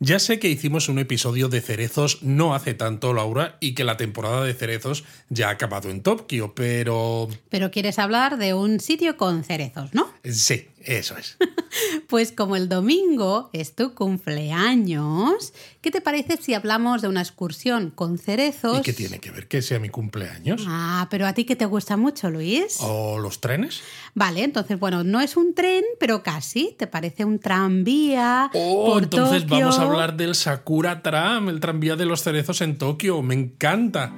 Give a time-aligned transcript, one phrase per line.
[0.00, 3.96] Ya sé que hicimos un episodio de cerezos no hace tanto, Laura, y que la
[3.96, 7.28] temporada de cerezos ya ha acabado en Tokio, pero...
[7.48, 10.08] Pero quieres hablar de un sitio con cerezos, ¿no?
[10.22, 11.36] Sí, eso es.
[12.08, 17.90] pues como el domingo es tu cumpleaños, ¿qué te parece si hablamos de una excursión
[17.90, 18.78] con cerezos?
[18.78, 20.64] ¿Y qué tiene que ver que sea mi cumpleaños?
[20.66, 22.78] Ah, pero a ti que te gusta mucho, Luis.
[22.80, 23.80] ¿O los trenes?
[24.14, 26.74] Vale, entonces, bueno, no es un tren, pero casi.
[26.78, 28.50] ¿Te parece un tranvía?
[28.54, 33.22] Oh, entonces vamos a hablar del Sakura Tram, el tranvía de los cerezos en Tokio.
[33.22, 34.14] Me encanta.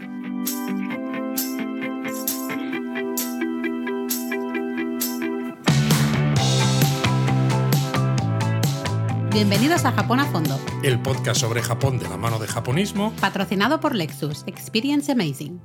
[9.33, 13.79] Bienvenidos a Japón a Fondo, el podcast sobre Japón de la mano de japonismo, patrocinado
[13.79, 15.61] por Lexus, Experience Amazing.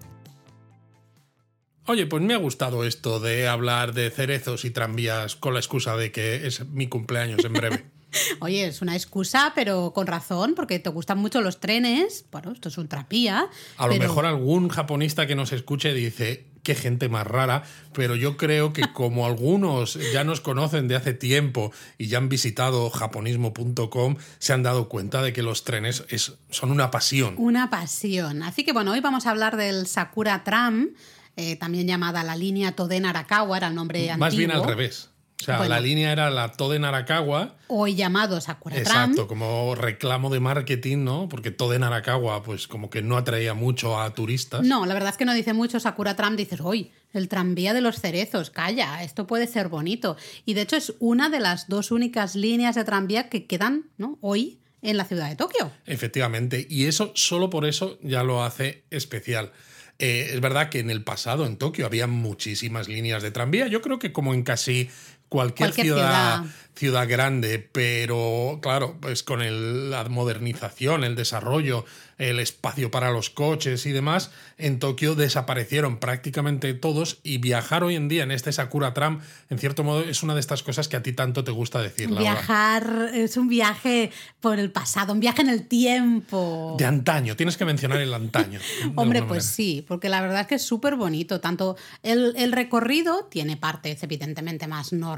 [1.88, 5.98] Oye, pues me ha gustado esto de hablar de cerezos y tranvías con la excusa
[5.98, 7.86] de que es mi cumpleaños en breve.
[8.40, 12.26] Oye, es una excusa, pero con razón, porque te gustan mucho los trenes.
[12.32, 13.50] Bueno, esto es un trapía.
[13.78, 17.64] A lo mejor algún japonista que nos escuche dice, qué gente más rara,
[17.94, 22.28] pero yo creo que como algunos ya nos conocen de hace tiempo y ya han
[22.28, 27.36] visitado japonismo.com, se han dado cuenta de que los trenes es, son una pasión.
[27.38, 28.44] Una pasión.
[28.44, 30.90] Así que bueno, hoy vamos a hablar del Sakura Tram,
[31.38, 34.20] eh, también llamada la línea Toden Arakawa, era el nombre Más antiguo.
[34.20, 35.10] Más bien al revés.
[35.42, 37.56] O sea, la línea era la Toden Arakawa.
[37.68, 41.28] Hoy llamado Sakura Exacto, como reclamo de marketing, ¿no?
[41.30, 44.64] Porque Toden Arakawa, pues como que no atraía mucho a turistas.
[44.64, 46.36] No, la verdad es que no dice mucho Sakura Tram.
[46.36, 50.18] Dices, hoy el tranvía de los cerezos, calla, esto puede ser bonito.
[50.46, 54.18] Y de hecho es una de las dos únicas líneas de tranvía que quedan, ¿no?
[54.22, 55.72] Hoy en la ciudad de Tokio.
[55.86, 59.52] Efectivamente, y eso solo por eso ya lo hace especial.
[59.98, 63.68] Eh, es verdad que en el pasado en Tokio había muchísimas líneas de tranvía.
[63.68, 64.90] Yo creo que como en casi
[65.30, 66.44] cualquier, ciudad,
[66.76, 71.86] ciudad, grande, pero claro, pues con el, la modernización, el desarrollo,
[72.18, 77.96] el espacio para los coches y demás, en Tokio desaparecieron prácticamente todos y viajar hoy
[77.96, 80.96] en día en este Sakura Tram, en cierto modo, es una de estas cosas que
[80.96, 82.10] a ti tanto te gusta decir.
[82.10, 82.22] Laura.
[82.22, 86.76] Viajar es un viaje por el pasado, un viaje en el tiempo.
[86.78, 88.60] De antaño, tienes que mencionar el antaño.
[88.96, 89.56] Hombre, pues manera.
[89.56, 91.42] sí, porque la verdad es que es súper bonito.
[91.42, 95.15] Tanto el, el recorrido tiene partes evidentemente más normales,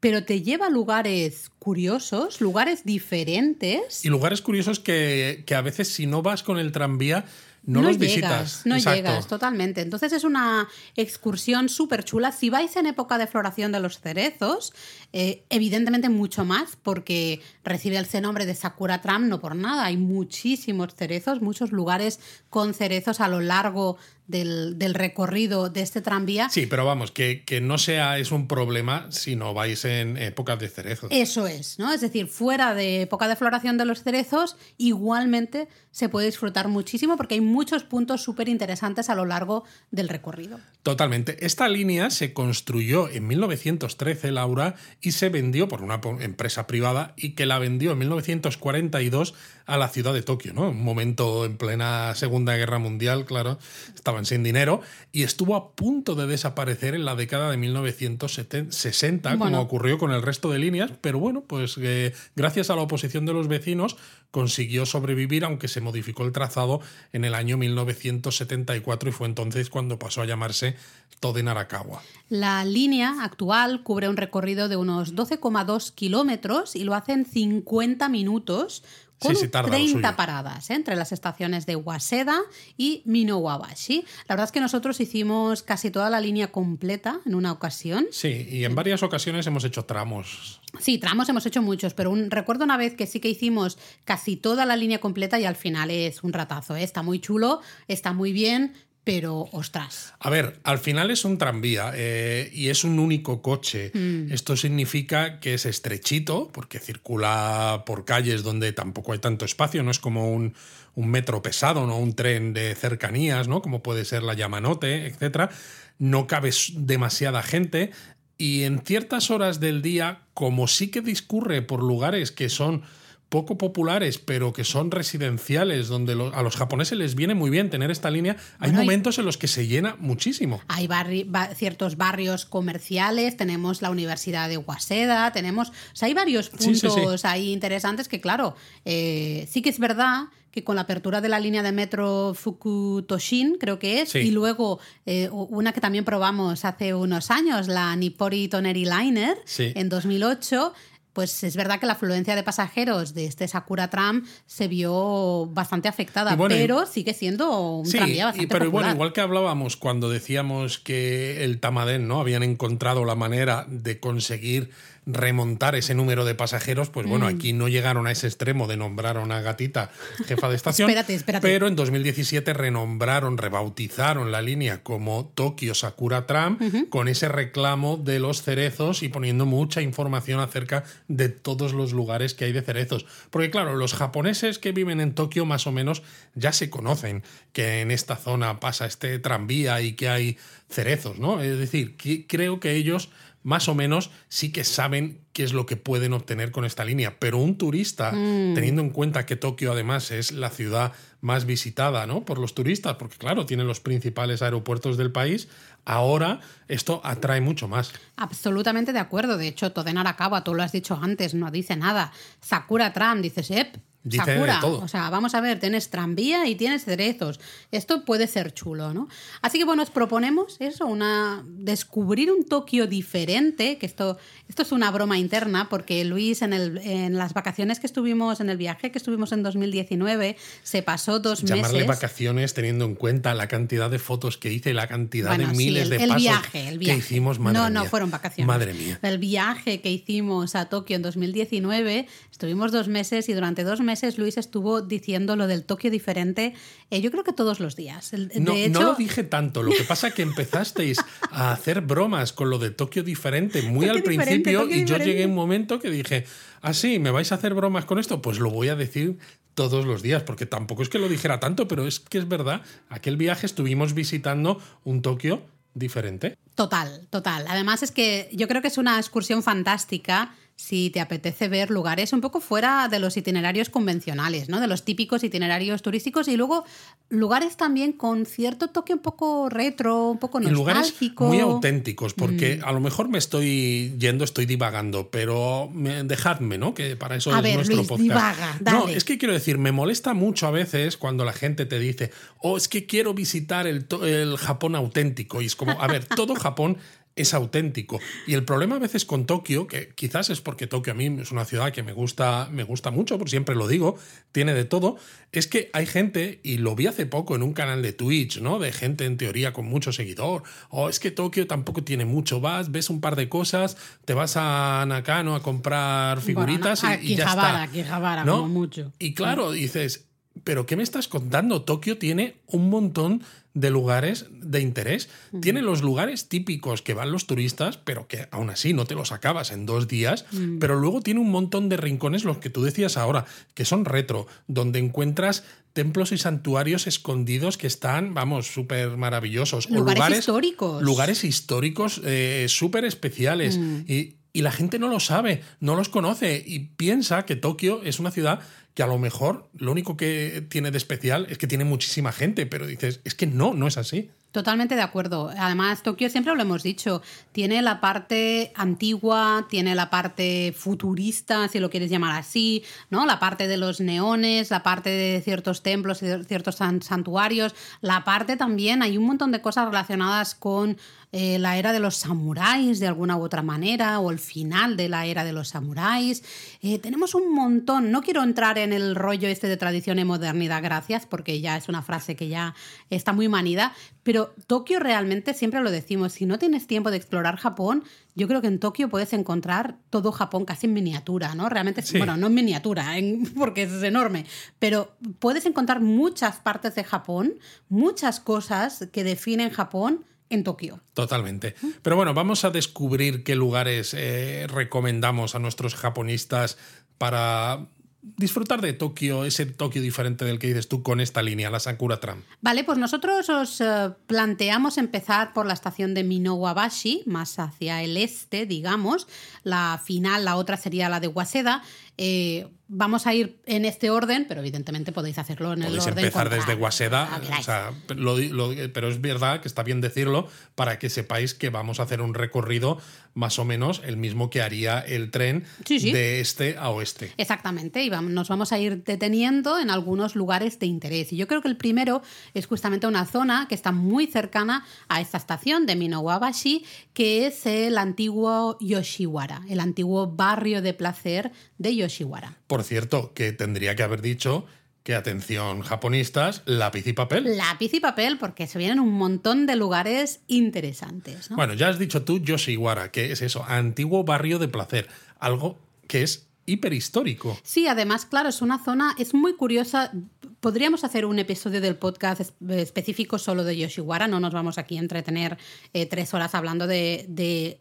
[0.00, 4.04] pero te lleva a lugares curiosos, lugares diferentes.
[4.04, 7.24] Y lugares curiosos que, que a veces si no vas con el tranvía
[7.68, 8.62] no, no los llegas, visitas.
[8.64, 8.96] No Exacto.
[8.96, 9.82] llegas, totalmente.
[9.82, 12.32] Entonces es una excursión súper chula.
[12.32, 14.72] Si vais en época de floración de los cerezos,
[15.12, 19.84] eh, evidentemente mucho más, porque recibe el nombre de Sakura Tram no por nada.
[19.84, 23.98] Hay muchísimos cerezos, muchos lugares con cerezos a lo largo
[24.28, 26.48] del, del, recorrido de este tranvía.
[26.50, 30.58] Sí, pero vamos, que, que, no sea es un problema si no vais en épocas
[30.58, 31.08] de cerezos.
[31.10, 31.92] Eso es, ¿no?
[31.92, 37.16] Es decir, fuera de época de floración de los cerezos, igualmente se puede disfrutar muchísimo
[37.16, 40.60] porque hay muchos puntos súper interesantes a lo largo del recorrido.
[40.82, 41.44] Totalmente.
[41.44, 47.30] Esta línea se construyó en 1913, Laura, y se vendió por una empresa privada y
[47.30, 49.34] que la vendió en 1942
[49.68, 50.70] a la ciudad de Tokio, ¿no?
[50.70, 53.58] Un momento en plena Segunda Guerra Mundial, claro,
[53.94, 54.80] estaban sin dinero
[55.12, 59.44] y estuvo a punto de desaparecer en la década de 1960, bueno.
[59.44, 63.26] como ocurrió con el resto de líneas, pero bueno, pues eh, gracias a la oposición
[63.26, 63.98] de los vecinos
[64.30, 66.80] consiguió sobrevivir, aunque se modificó el trazado
[67.12, 70.76] en el año 1974 y fue entonces cuando pasó a llamarse
[71.20, 72.02] Toden Arakawa.
[72.30, 78.08] La línea actual cubre un recorrido de unos 12,2 kilómetros y lo hace en 50
[78.08, 78.82] minutos
[79.18, 80.74] con sí, sí, 30 paradas ¿eh?
[80.74, 82.40] entre las estaciones de Waseda
[82.76, 84.04] y Minowabashi.
[84.28, 88.06] La verdad es que nosotros hicimos casi toda la línea completa en una ocasión.
[88.10, 90.60] Sí, y en varias ocasiones hemos hecho tramos.
[90.78, 94.36] Sí, tramos hemos hecho muchos, pero un, recuerdo una vez que sí que hicimos casi
[94.36, 96.76] toda la línea completa y al final es un ratazo.
[96.76, 96.82] ¿eh?
[96.82, 98.74] Está muy chulo, está muy bien,
[99.08, 100.12] pero ostras.
[100.20, 103.90] A ver, al final es un tranvía eh, y es un único coche.
[103.94, 104.30] Mm.
[104.30, 109.90] Esto significa que es estrechito, porque circula por calles donde tampoco hay tanto espacio, no
[109.90, 110.52] es como un,
[110.94, 113.62] un metro pesado, no un tren de cercanías, ¿no?
[113.62, 115.50] Como puede ser la Yamanote, etc.
[115.98, 117.92] No cabe demasiada gente.
[118.36, 122.82] Y en ciertas horas del día, como sí que discurre por lugares que son
[123.28, 127.68] poco populares, pero que son residenciales, donde lo, a los japoneses les viene muy bien
[127.68, 130.62] tener esta línea, hay bueno, momentos hay, en los que se llena muchísimo.
[130.68, 135.68] Hay barri ba ciertos barrios comerciales, tenemos la Universidad de Waseda, tenemos.
[135.68, 137.26] O sea, hay varios puntos sí, sí, sí.
[137.26, 141.38] ahí interesantes que, claro, eh, sí que es verdad que con la apertura de la
[141.38, 146.94] línea de metro Fukutoshin, creo que es, y luego eh, una que también probamos hace
[146.94, 150.72] unos años, la Nippori Toneri Liner, en 2008
[151.12, 155.88] pues es verdad que la afluencia de pasajeros de este Sakura Tram se vio bastante
[155.88, 158.84] afectada, bueno, pero sigue siendo un Sí, tranvía bastante y- pero popular.
[158.84, 163.98] bueno, igual que hablábamos cuando decíamos que el Tamadén no habían encontrado la manera de
[164.00, 164.70] conseguir
[165.10, 167.10] remontar ese número de pasajeros, pues Mm.
[167.10, 169.90] bueno, aquí no llegaron a ese extremo de nombrar a una gatita
[170.26, 170.88] jefa de estación.
[170.90, 171.48] Espérate, espérate.
[171.48, 176.58] Pero en 2017 renombraron, rebautizaron la línea como Tokio Sakura Tram
[176.90, 182.34] con ese reclamo de los cerezos y poniendo mucha información acerca de todos los lugares
[182.34, 183.06] que hay de cerezos.
[183.30, 186.02] Porque claro, los japoneses que viven en Tokio más o menos
[186.34, 187.22] ya se conocen
[187.54, 190.36] que en esta zona pasa este tranvía y que hay
[190.68, 191.40] cerezos, ¿no?
[191.40, 193.08] Es decir, que creo que ellos
[193.48, 197.18] más o menos sí que saben qué es lo que pueden obtener con esta línea.
[197.18, 200.92] Pero un turista, teniendo en cuenta que Tokio además es la ciudad
[201.22, 202.26] más visitada ¿no?
[202.26, 205.48] por los turistas, porque claro, tiene los principales aeropuertos del país,
[205.86, 207.92] ahora esto atrae mucho más.
[208.16, 209.38] Absolutamente de acuerdo.
[209.38, 212.12] De hecho, Toden Arakawa, tú lo has dicho antes, no dice nada.
[212.42, 214.60] Sakura Tram, dices, ep, Dice de Sakura.
[214.60, 214.80] todo.
[214.80, 217.40] O sea, vamos a ver, tienes tranvía y tienes cerezos.
[217.70, 219.08] Esto puede ser chulo, ¿no?
[219.42, 224.18] Así que bueno, os proponemos eso, una descubrir un Tokio diferente, que esto,
[224.48, 228.48] esto es una broma interna, porque Luis en, el, en las vacaciones que estuvimos, en
[228.50, 231.88] el viaje que estuvimos en 2019, se pasó dos Llamarle meses.
[231.88, 235.54] vacaciones teniendo en cuenta la cantidad de fotos que hice y la cantidad Bueno, de
[235.54, 237.00] sí, miles el, de el pasos viaje, el viaje.
[237.00, 237.38] que hicimos.
[237.38, 237.90] Madre no, no mía.
[237.90, 238.46] fueron vacaciones.
[238.46, 238.98] Madre mía.
[239.02, 243.97] El viaje que hicimos a Tokio en 2019, estuvimos dos meses y durante dos meses
[244.18, 246.54] Luis estuvo diciendo lo del Tokio diferente,
[246.90, 248.10] eh, yo creo que todos los días.
[248.10, 249.62] De No, hecho, no lo dije tanto.
[249.62, 250.98] Lo que pasa es que empezasteis
[251.30, 255.24] a hacer bromas con lo de Tokio diferente muy Tokio al principio y yo llegué
[255.24, 256.24] a un momento que dije,
[256.62, 258.22] ah, sí, ¿me vais a hacer bromas con esto?
[258.22, 259.18] Pues lo voy a decir
[259.54, 262.62] todos los días, porque tampoco es que lo dijera tanto, pero es que es verdad,
[262.88, 265.42] aquel viaje estuvimos visitando un Tokio
[265.74, 266.36] diferente.
[266.54, 267.44] Total, total.
[267.48, 272.12] Además es que yo creo que es una excursión fantástica si te apetece ver lugares
[272.12, 274.58] un poco fuera de los itinerarios convencionales, ¿no?
[274.58, 276.64] De los típicos itinerarios turísticos y luego
[277.10, 281.26] lugares también con cierto toque un poco retro, un poco Y lugares nostálgico.
[281.28, 282.64] muy auténticos, porque Mm.
[282.64, 286.74] a lo mejor me estoy yendo, estoy divagando, pero me- dejadme, ¿no?
[286.74, 288.02] Que para eso A es ver, nuestro Luis, podcast.
[288.02, 291.78] divaga, No, es que quiero decir, me molesta mucho a veces cuando la gente te
[291.78, 295.40] dice, oh, es que quiero visitar el, el Japón auténtico.
[295.40, 296.78] Y es como, a ver, todo Japón
[297.18, 298.00] es auténtico.
[298.26, 301.32] Y el problema a veces con Tokio, que quizás es porque Tokio a mí es
[301.32, 303.96] una ciudad que me gusta, me gusta mucho, por siempre lo digo,
[304.32, 304.96] tiene de todo,
[305.32, 308.58] es que hay gente, y lo vi hace poco en un canal de Twitch, ¿no?
[308.58, 312.70] De gente en teoría con mucho seguidor, o es que Tokio tampoco tiene mucho, vas,
[312.70, 317.16] ves un par de cosas, te vas a Nakano a comprar figuritas Bueno, y, y
[317.16, 318.24] ya está.
[318.24, 318.38] ¿no?
[318.38, 318.92] como mucho.
[318.98, 320.06] Y claro, dices,
[320.44, 321.62] ¿pero qué me estás contando?
[321.62, 323.22] Tokio tiene un montón
[323.60, 325.08] de lugares de interés.
[325.40, 329.12] Tiene los lugares típicos que van los turistas, pero que aún así no te los
[329.12, 330.26] acabas en dos días.
[330.60, 334.26] Pero luego tiene un montón de rincones, los que tú decías ahora, que son retro,
[334.46, 339.70] donde encuentras templos y santuarios escondidos que están, vamos, súper maravillosos.
[339.70, 340.82] Lugares históricos.
[340.82, 343.56] Lugares históricos eh, súper especiales.
[343.86, 347.98] Y, y la gente no lo sabe, no los conoce y piensa que Tokio es
[347.98, 348.40] una ciudad
[348.74, 352.46] que a lo mejor lo único que tiene de especial es que tiene muchísima gente,
[352.46, 354.10] pero dices, es que no, no es así.
[354.30, 355.30] Totalmente de acuerdo.
[355.38, 357.00] Además, Tokio siempre lo hemos dicho,
[357.32, 363.06] tiene la parte antigua, tiene la parte futurista, si lo quieres llamar así, ¿no?
[363.06, 368.04] La parte de los neones, la parte de ciertos templos, y ciertos san- santuarios, la
[368.04, 370.76] parte también, hay un montón de cosas relacionadas con
[371.10, 374.90] eh, la era de los samuráis de alguna u otra manera, o el final de
[374.90, 376.22] la era de los samuráis.
[376.60, 380.62] Eh, tenemos un montón, no quiero entrar en el rollo este de tradición y modernidad,
[380.62, 382.54] gracias, porque ya es una frase que ya
[382.90, 387.36] está muy manida, pero Tokio realmente, siempre lo decimos, si no tienes tiempo de explorar
[387.36, 391.48] Japón, yo creo que en Tokio puedes encontrar todo Japón casi en miniatura, ¿no?
[391.48, 391.98] Realmente, Sí.
[391.98, 394.26] bueno, no en miniatura, en- porque es enorme,
[394.58, 397.34] pero puedes encontrar muchas partes de Japón,
[397.68, 400.80] muchas cosas que definen Japón en Tokio.
[400.94, 401.54] Totalmente.
[401.82, 406.58] Pero bueno, vamos a descubrir qué lugares eh, recomendamos a nuestros japonistas
[406.98, 407.66] para
[408.02, 412.00] disfrutar de Tokio, ese Tokio diferente del que dices tú con esta línea, la Sakura
[412.00, 412.22] Tram.
[412.40, 417.96] Vale, pues nosotros os eh, planteamos empezar por la estación de Minowabashi, más hacia el
[417.96, 419.06] este, digamos.
[419.42, 421.62] La final, la otra sería la de Waseda.
[421.96, 426.04] Eh, vamos a ir en este orden, pero evidentemente podéis hacerlo en Podéis el orden.
[426.04, 430.28] empezar desde Waseda, o sea, lo di- lo- pero es verdad que está bien decirlo
[430.54, 432.78] para que sepáis que vamos a hacer un recorrido
[433.14, 435.92] más o menos el mismo que haría el tren Sí, sí.
[435.92, 437.12] de este a oeste.
[437.16, 441.12] Exactamente, y nos vamos a ir deteniendo en algunos lugares de interés.
[441.12, 442.02] Y yo creo que el primero
[442.34, 447.46] es justamente una zona que está muy cercana a esta estación de Minowabashi, que es
[447.46, 452.36] el antiguo Yoshiwara, el antiguo barrio de placer de Yoshiwara.
[452.46, 454.46] Por cierto, que tendría que haber dicho
[454.82, 457.36] que, atención, japonistas, lápiz y papel.
[457.36, 461.30] Lápiz y papel, porque se vienen un montón de lugares interesantes.
[461.30, 461.36] ¿no?
[461.36, 464.88] Bueno, ya has dicho tú Yoshiwara, que es eso, antiguo barrio de placer,
[465.18, 467.38] algo que es hiperhistórico.
[467.42, 469.92] Sí, además, claro, es una zona, es muy curiosa.
[470.40, 474.76] Podríamos hacer un episodio del podcast es- específico solo de Yoshiwara, no nos vamos aquí
[474.78, 475.36] a entretener
[475.74, 477.60] eh, tres horas hablando de, de-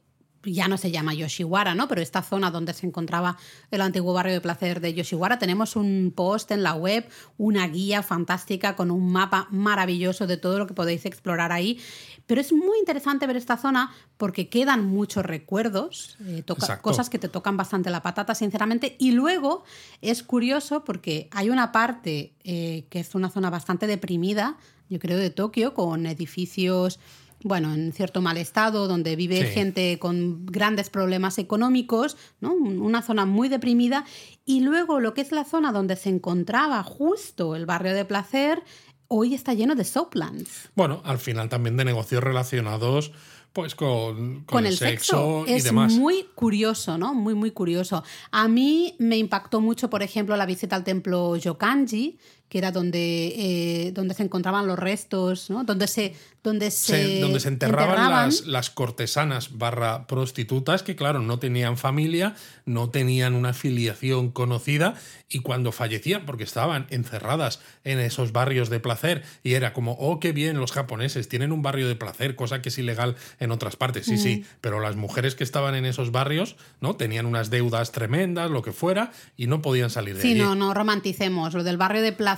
[0.50, 1.90] Ya no se llama Yoshiwara, ¿no?
[1.90, 3.38] Pero esta zona donde se encontraba
[3.70, 7.06] el antiguo barrio de placer de Yoshiwara, tenemos un post en la web,
[7.38, 11.80] una guía fantástica con un mapa maravilloso de todo lo que podéis explorar ahí.
[12.28, 17.20] Pero es muy interesante ver esta zona porque quedan muchos recuerdos, eh, toca- cosas que
[17.20, 18.96] te tocan bastante la patata, sinceramente.
[19.00, 19.64] Y luego
[20.02, 24.58] es curioso porque hay una parte eh, que es una zona bastante deprimida,
[24.90, 27.00] yo creo, de Tokio, con edificios,
[27.44, 29.54] bueno, en cierto mal estado, donde vive Sí.
[29.54, 32.54] gente con grandes problemas económicos, ¿no?
[32.54, 34.06] Un- Una zona muy deprimida.
[34.46, 38.64] Y luego lo que es la zona donde se encontraba justo el barrio de placer,
[39.08, 40.70] hoy está lleno de soaplands.
[40.76, 43.12] Bueno, al final también de negocios relacionados
[43.54, 45.94] pues con, con con el, el sexo, y es demás.
[45.94, 47.16] muy curioso, ¿no?
[47.16, 48.04] Muy, muy curioso.
[48.30, 53.28] A mí me impactó mucho, por ejemplo, la visita al templo Yokanji, que era donde,
[53.36, 55.64] eh, donde se encontraban los restos, ¿no?
[55.66, 56.14] Donde se,
[56.44, 61.78] donde se, Se- donde se enterraban, Las, las cortesanas barra prostitutas que, claro, no tenían
[61.78, 62.36] familia,
[62.66, 64.96] no tenían una filiación conocida
[65.28, 70.22] y cuando fallecían, porque estaban encerradas en esos barrios de placer y era como, oh,
[70.22, 73.76] qué bien los japoneses tienen un barrio de placer, cosa que es ilegal en otras
[73.76, 76.96] partes, sí, sí, pero las mujeres que estaban en esos barrios, ¿no?
[76.96, 80.40] Tenían unas deudas tremendas, lo que fuera, y no podían salir de Sí, allí.
[80.40, 81.54] no, no romanticemos.
[81.54, 82.37] Lo del barrio de placer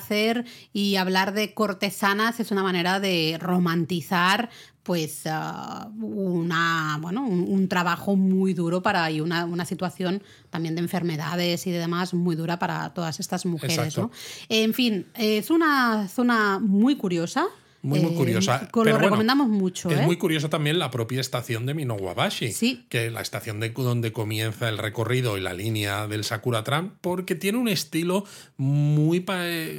[0.74, 4.50] y hablar de cortesanas es una manera de romantizar
[4.84, 10.75] pues ah, una bueno un, un trabajo muy duro para y una, una situación también
[10.75, 13.98] de enfermedades y de demás muy dura para todas estas mujeres.
[13.98, 14.10] ¿no?
[14.48, 17.48] en fin es una zona muy curiosa
[17.81, 18.69] Muy, muy eh, curiosa.
[18.71, 20.01] Pero lo bueno, recomendamos mucho Es ¿eh?
[20.01, 22.86] muy curioso también la propia estación de Minowabashi, Sí.
[22.89, 27.36] que la estación de donde comienza el recorrido y la línea del Sakura Tram, porque
[27.36, 28.25] tiene un estilo
[28.57, 29.25] muy,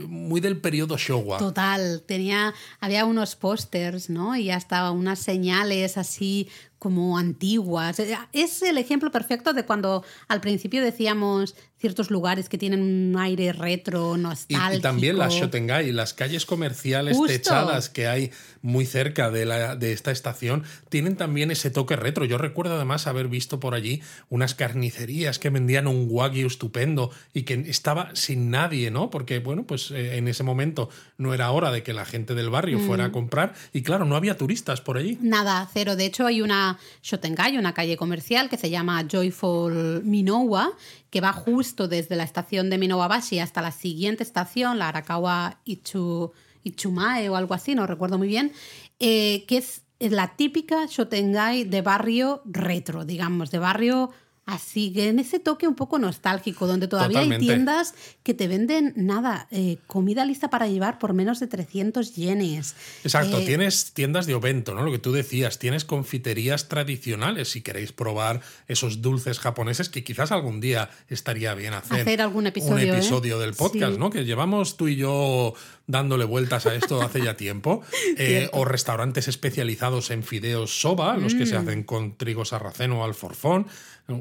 [0.09, 1.39] muy del periodo Showa.
[1.39, 4.37] Total, tenía, había unos pósters, ¿no?
[4.37, 8.01] Y hasta unas señales así como antiguas.
[8.33, 13.53] Es el ejemplo perfecto de cuando al principio decíamos ciertos lugares que tienen un aire
[13.53, 14.75] retro, Y, nostálgico.
[14.77, 17.33] y también las Shotengai, las calles comerciales Justo.
[17.33, 18.31] techadas que hay
[18.63, 22.25] muy cerca de, la, de esta estación, tienen también ese toque retro.
[22.25, 27.43] Yo recuerdo además haber visto por allí unas carnicerías que vendían un wagyu estupendo y
[27.43, 29.11] que estaba sin nadie, ¿no?
[29.11, 32.51] Porque, bueno, pues eh, en ese momento no era hora de que la gente del
[32.51, 33.07] barrio fuera Mm.
[33.07, 35.17] a comprar y claro, no había turistas por allí.
[35.23, 35.97] Nada, cero.
[35.97, 40.73] De hecho, hay una Shotengai, una calle comercial que se llama Joyful Minowa,
[41.11, 46.33] que va justo desde la estación de Minowabashi hasta la siguiente estación, la Arakawa Ichu,
[46.65, 48.53] Ichumae o algo así, no recuerdo muy bien,
[48.99, 54.11] eh, que es la típica Shotengai de barrio retro, digamos, de barrio
[54.47, 57.45] así, que en ese toque un poco nostálgico, donde todavía Totalmente.
[57.45, 62.17] hay tiendas que te venden nada, eh, comida lista para llevar por menos de 300
[62.17, 62.75] yenes.
[63.05, 64.83] Exacto, Eh, tienes tiendas de ovento, ¿no?
[64.83, 70.33] Lo que tú decías, tienes confiterías tradicionales si queréis probar esos dulces japoneses que quizás
[70.33, 72.01] algún día estaría bien hacer.
[72.01, 73.99] Hacer algún episodio, Un episodio del podcast, Sí.
[74.01, 74.11] ¿no?
[74.11, 75.55] Que llevamos tú y yo
[75.91, 77.83] dándole vueltas a esto hace ya tiempo.
[78.17, 81.63] Eh, o restaurantes especializados en fideos soba, los que se Mm.
[81.63, 83.67] hacen con trigo sarraceno o alforfón.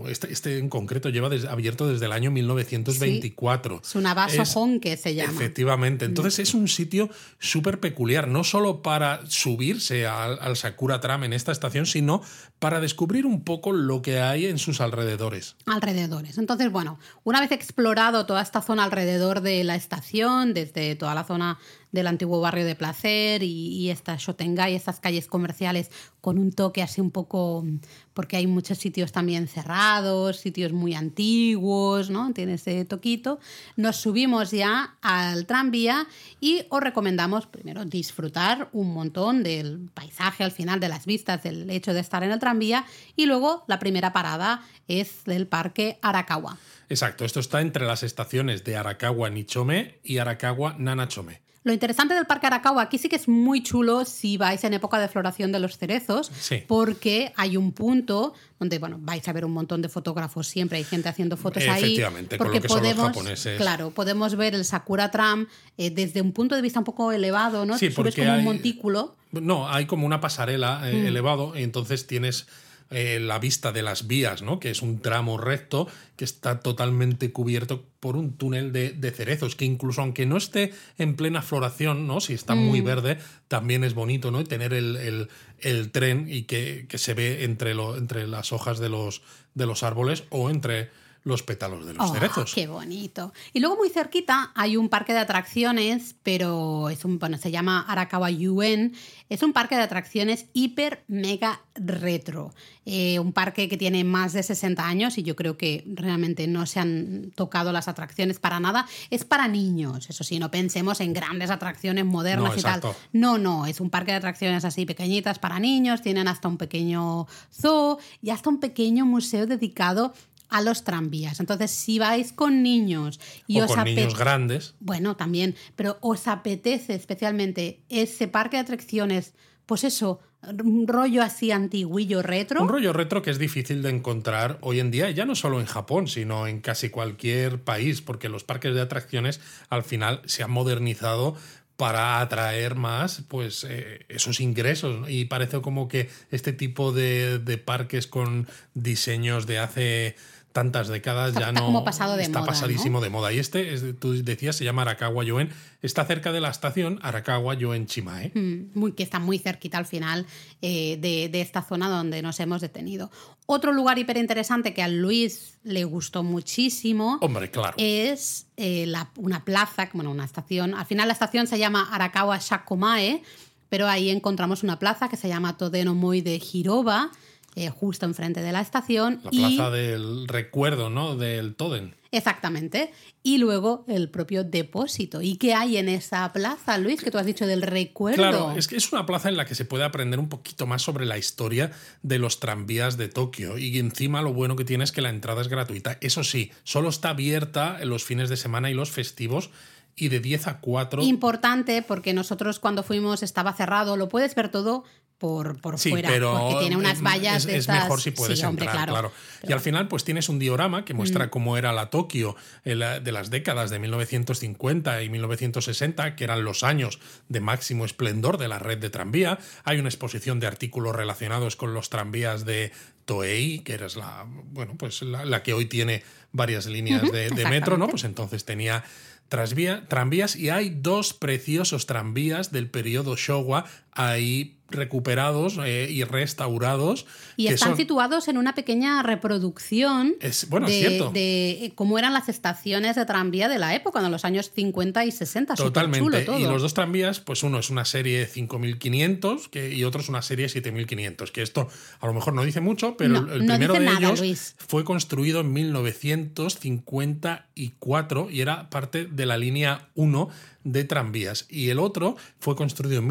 [0.08, 3.82] Este, este en concreto lleva des- abierto desde el año 1924.
[3.84, 5.32] Es una vaso Es- que se llama.
[5.34, 6.06] Efectivamente.
[6.06, 7.10] Entonces es un sitio
[7.40, 12.22] súper peculiar, no solo para subirse al, al Sakura Tram en esta estación, sino
[12.60, 15.56] para descubrir un poco lo que hay en sus alrededores.
[15.66, 16.38] alrededores.
[16.38, 21.24] Entonces, bueno, una vez explorado toda esta zona alrededor de la estación, desde toda la
[21.24, 21.58] zona
[21.92, 25.90] del antiguo barrio de Placer y, y esta Shotengai, estas calles comerciales
[26.22, 27.66] con un toque así un poco,
[28.14, 32.34] porque hay muchos sitios también cerrados, sitios muy antiguos, ¿no?
[32.34, 33.40] Tiene ese toquito.
[33.76, 36.08] Nos subimos ya al tranvía
[36.42, 41.70] y os recomendamos primero disfrutar un montón del paisaje al final, de las vistas, del
[41.70, 46.58] hecho de estar en el tranvía y luego la primera parada es del parque Arakawa.
[46.90, 51.49] Exacto, esto está entre las estaciones de Arakawa Nichome y Arakawa Nanachome.
[51.64, 54.98] Lo interesante del Parque Arakawa, aquí sí que es muy chulo si vais en época
[54.98, 56.64] de floración de los cerezos, Sí.
[56.68, 60.86] porque hay un punto donde, bueno, vais a ver un montón de fotógrafos siempre, hay
[60.86, 61.84] gente haciendo fotos ahí.
[61.84, 63.58] Efectivamente, con porque lo que son los podemos, japoneses.
[63.58, 65.48] claro, podemos ver el Sakura Tram
[65.78, 67.74] eh, desde un punto de vista un poco elevado, ¿no?
[67.78, 69.16] Sí, Subes porque como un hay- montículo.
[69.34, 70.86] No, hay como una pasarela Mm.
[70.86, 72.48] eh, elevado y entonces tienes
[72.92, 74.60] eh, la vista de las vías, ¿no?
[74.60, 79.56] Que es un tramo recto que está totalmente cubierto por un túnel de, de cerezos,
[79.56, 82.20] que incluso aunque no esté en plena floración, ¿no?
[82.20, 82.60] Si está Mm.
[82.66, 83.18] muy verde,
[83.48, 84.42] también es bonito, ¿no?
[84.42, 85.28] Y tener el, el-
[85.60, 89.22] el tren y que, que se ve entre, lo, entre las hojas de los,
[89.54, 90.90] de los árboles o entre
[91.24, 92.54] los pétalos de los Oh, cerezos.
[92.54, 93.34] ¡Qué bonito!
[93.54, 97.82] Y luego muy cerquita hay un parque de atracciones, pero es un, bueno, se llama
[97.88, 98.94] Arakawa Yuen.
[99.30, 102.54] Es un parque de atracciones hiper mega retro.
[102.86, 106.66] Eh, un parque que tiene más de 60 años y yo creo que realmente no
[106.66, 108.88] se han tocado las atracciones para nada.
[109.12, 112.82] Es para niños, eso sí, no pensemos en grandes atracciones modernas No, y tal.
[113.14, 117.28] No, no, es un parque de atracciones así pequeñitas para niños, tienen hasta un pequeño
[117.54, 120.14] zoo y hasta un pequeño museo dedicado
[120.50, 121.40] a los tranvías.
[121.40, 124.20] Entonces, si vais con niños y o os con niños apetece...
[124.20, 124.76] grandes.
[124.80, 129.34] Bueno, también, pero os apetece especialmente ese parque de atracciones,
[129.66, 132.62] pues eso, un rollo así antiguillo retro.
[132.62, 135.66] Un rollo retro que es difícil de encontrar hoy en día, ya no solo en
[135.66, 140.52] Japón, sino en casi cualquier país, porque los parques de atracciones al final se han
[140.52, 141.36] modernizado
[141.80, 145.10] para atraer más pues eh, esos ingresos ¿no?
[145.10, 150.18] y parece como que este tipo de, de parques con diseños de hace
[150.60, 153.32] tantas décadas Está- ya no como pasado de está moda, pasadísimo de moda.
[153.34, 155.50] Y este es tú decías se llama Arakawa Yoen
[155.82, 158.32] está cerca de la estación Arakawa Yoen Chimae.
[158.36, 160.26] Mm, muy, que está muy cerquita al final
[160.62, 163.10] eh, de, de esta zona donde nos hemos detenido.
[163.46, 167.74] Otro lugar hiper interesante que a Luis le gustó muchísimo hombre claro.
[167.78, 170.76] es eh, la- una plaza, bueno, una estación.
[170.76, 173.24] Al final la estación se llama Arakawa Shakomae,
[173.70, 177.12] pero ahí encontramos una plaza que se llama Todenomoi de Hiroba,
[177.56, 179.22] eh, justo enfrente de la estación.
[179.24, 182.92] la y, plaza del recuerdo no del Toden Exactamente.
[183.22, 185.22] Y luego el propio depósito.
[185.22, 187.04] ¿Y qué hay en esa plaza, Luis?
[187.04, 188.18] Que tú has dicho del recuerdo.
[188.18, 190.82] Claro, es que es una plaza en la que se puede aprender un poquito más
[190.82, 193.58] sobre la historia de los tranvías de Tokio.
[193.58, 195.98] Y encima lo bueno que tiene es que la entrada es gratuita.
[196.02, 199.52] Eso sí, solo está abierta en los fines de semana y los festivos
[199.96, 201.04] y de 10 a 4.
[201.04, 203.98] Importante porque nosotros cuando fuimos estaba cerrado.
[203.98, 204.84] Lo puedes ver todo
[205.20, 206.10] por, por Sí, fuera.
[206.10, 208.66] pero porque tiene unas es- vallas es, de es estas- mejor si puedes Sí, hombre,
[208.66, 209.12] entrar, claro.
[209.12, 209.48] claro.
[209.48, 211.30] Y al final, pues tienes un diorama que muestra Mm.
[211.30, 216.64] cómo era la Tokio la- de las décadas de 1950 y 1960, que eran los
[216.64, 219.40] años de máximo esplendor de la red de tranvía.
[219.66, 222.72] Hay una exposición de artículos relacionados con los tranvías de
[223.06, 227.46] Toei, que era la, bueno, pues la, la que hoy tiene varias líneas de, de
[227.50, 227.78] metro.
[227.78, 227.88] ¿no?
[227.90, 228.84] Pues entonces tenía
[229.30, 237.08] tranvías y hay dos preciosos tranvías del periodo Showa ahí recuperados eh, y restaurados.
[237.38, 241.10] Y que están son- situados en una pequeña reproducción Es- bueno, de, cierto.
[241.10, 245.06] de, eh, cómo eran las estaciones de tranvía de la época, de los años 50
[245.06, 245.56] y 60.
[245.56, 246.22] Totalmente.
[246.22, 246.38] Todo.
[246.40, 250.22] Y los dos tranvías, pues uno es una serie 5500 que, y otro es una
[250.22, 251.32] serie 7500.
[251.32, 251.68] Que esto
[252.00, 254.56] a lo mejor no dice mucho, pero No, el primero de nada, ellos Luis.
[254.68, 260.30] fue construido en 1954 y era parte de la línea 1
[260.64, 261.48] de tranvías.
[261.50, 263.08] Y el otro fue construido en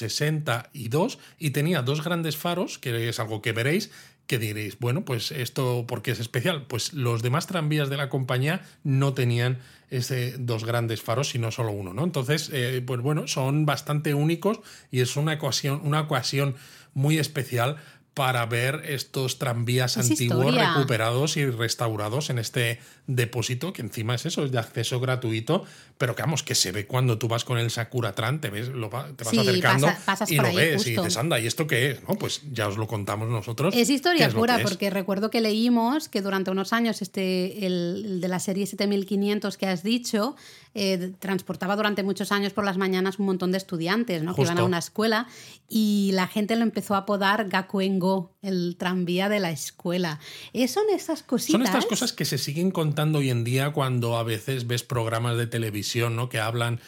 [0.00, 3.90] 1962 y tenía dos grandes faros, que es algo que veréis,
[4.26, 6.66] que diréis, bueno, pues esto, ¿por qué es especial?
[6.66, 9.58] Pues los demás tranvías de la compañía no tenían
[9.90, 12.04] ese dos grandes faros, sino solo uno, ¿no?
[12.04, 16.54] Entonces, eh, pues bueno, son bastante únicos y es una ocasión, una ocasión
[16.94, 17.76] muy especial
[18.14, 20.74] para ver estos tranvías Es antiguos historia.
[20.74, 25.64] recuperados y restaurados en este depósito, que encima es eso, es de acceso gratuito,
[25.98, 28.68] pero que vamos, que se ve cuando tú vas con el Sakura Tran, te ves,
[28.68, 31.38] lo te vas Sí, acercando pasa- pasas y por lo ahí ves y dices, anda,
[31.40, 32.02] ¿y esto qué es?
[32.08, 33.74] No, pues ya os lo contamos nosotros.
[33.76, 38.20] Es historia es pura, porque recuerdo que leímos que durante unos años este, el, el
[38.20, 40.36] de la serie 7500 que has dicho
[40.74, 44.34] eh, transportaba durante muchos años por las mañanas un montón de estudiantes ¿no?
[44.34, 45.26] que iban a una escuela
[45.68, 50.18] y la gente lo empezó a apodar Gakuen-go, el tranvía de la escuela.
[50.52, 51.52] Eh, son esas cositas.
[51.52, 55.46] Son estas cosas que se siguen hoy en día cuando a veces ves programas de
[55.46, 56.28] televisión ¿no?
[56.28, 56.80] que hablan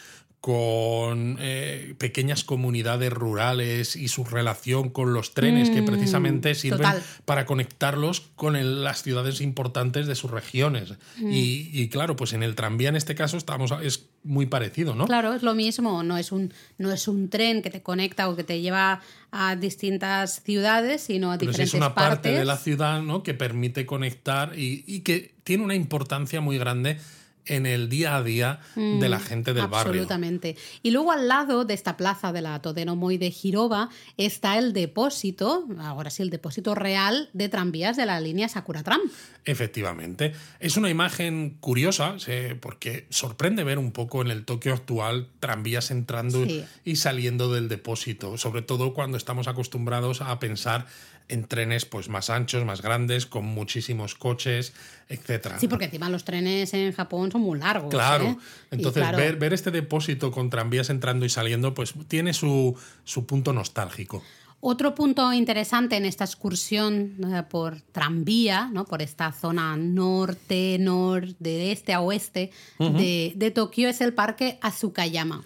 [0.45, 6.81] con eh, pequeñas comunidades rurales y su relación con los trenes que Mm, precisamente sirven
[6.83, 7.03] total.
[7.25, 10.93] para conectarlos con el- las ciudades importantes de sus regiones.
[11.17, 11.33] Mm.
[11.33, 15.07] Y, y claro, pues en el tranvía en este caso estamos es muy parecido, ¿no?
[15.07, 18.37] Claro, es lo mismo, no es, un, no es un tren que te conecta o
[18.37, 19.01] que te lleva
[19.33, 22.39] a distintas ciudades, sino a Pero diferentes es una parte partes.
[22.39, 23.23] de la ciudad ¿no?
[23.23, 26.99] que permite conectar y, y que tiene una importancia muy grande
[27.47, 29.93] en el día a día de la gente del barrio.
[29.93, 30.57] Mm, Absolutamente.
[30.83, 35.67] Y luego al lado de esta plaza de la Todenomoy de Girova está el depósito,
[35.81, 39.01] ahora sí, el depósito real de tranvías de la línea Sakura Tram.
[39.45, 40.33] Efectivamente.
[40.61, 45.91] Es una imagen curiosa sí, porque sorprende ver un poco en el Tokio actual tranvías
[45.91, 46.65] entrando Sí.
[46.85, 50.87] y saliendo del depósito, sobre todo cuando estamos acostumbrados a pensar
[51.29, 54.75] en trenes pues más anchos, más grandes, con muchísimos coches,
[55.09, 55.59] etcétera.
[55.59, 57.91] Sí, porque encima los trenes en Japón son muy largos.
[57.91, 58.27] Claro.
[58.27, 58.37] ¿eh?
[58.71, 63.27] Entonces, claro, Ver, ver este depósito con tranvías entrando y saliendo, pues tiene su, su
[63.27, 64.23] punto nostálgico.
[64.67, 68.87] Otro punto interesante en esta excursión eh, por tranvía, ¿no?
[68.87, 74.59] por esta zona norte, norte, de este a oeste de, de Tokio, es el parque
[74.63, 75.45] Azukayama.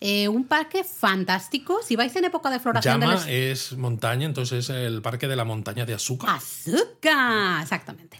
[0.00, 1.80] Eh, un parque fantástico.
[1.84, 3.26] Si vais en época de floración Llama de los...
[3.26, 6.30] es montaña, entonces es el parque de la montaña de azúcar.
[6.30, 8.18] Azúcar, exactamente.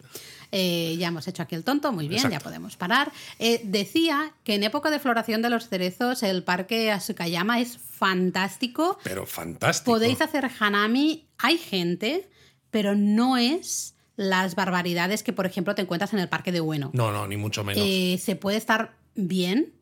[0.50, 3.12] Eh, ya hemos hecho aquí el tonto, muy bien, ya podemos parar.
[3.38, 8.98] Eh, decía que en época de floración de los cerezos el parque Azukayama es fantástico.
[9.04, 9.92] Pero fantástico.
[9.92, 12.28] Podéis hacer hanami, hay gente,
[12.70, 16.90] pero no es las barbaridades que, por ejemplo, te encuentras en el parque de Ueno.
[16.92, 17.84] No, no, ni mucho menos.
[17.86, 19.72] Eh, se puede estar bien,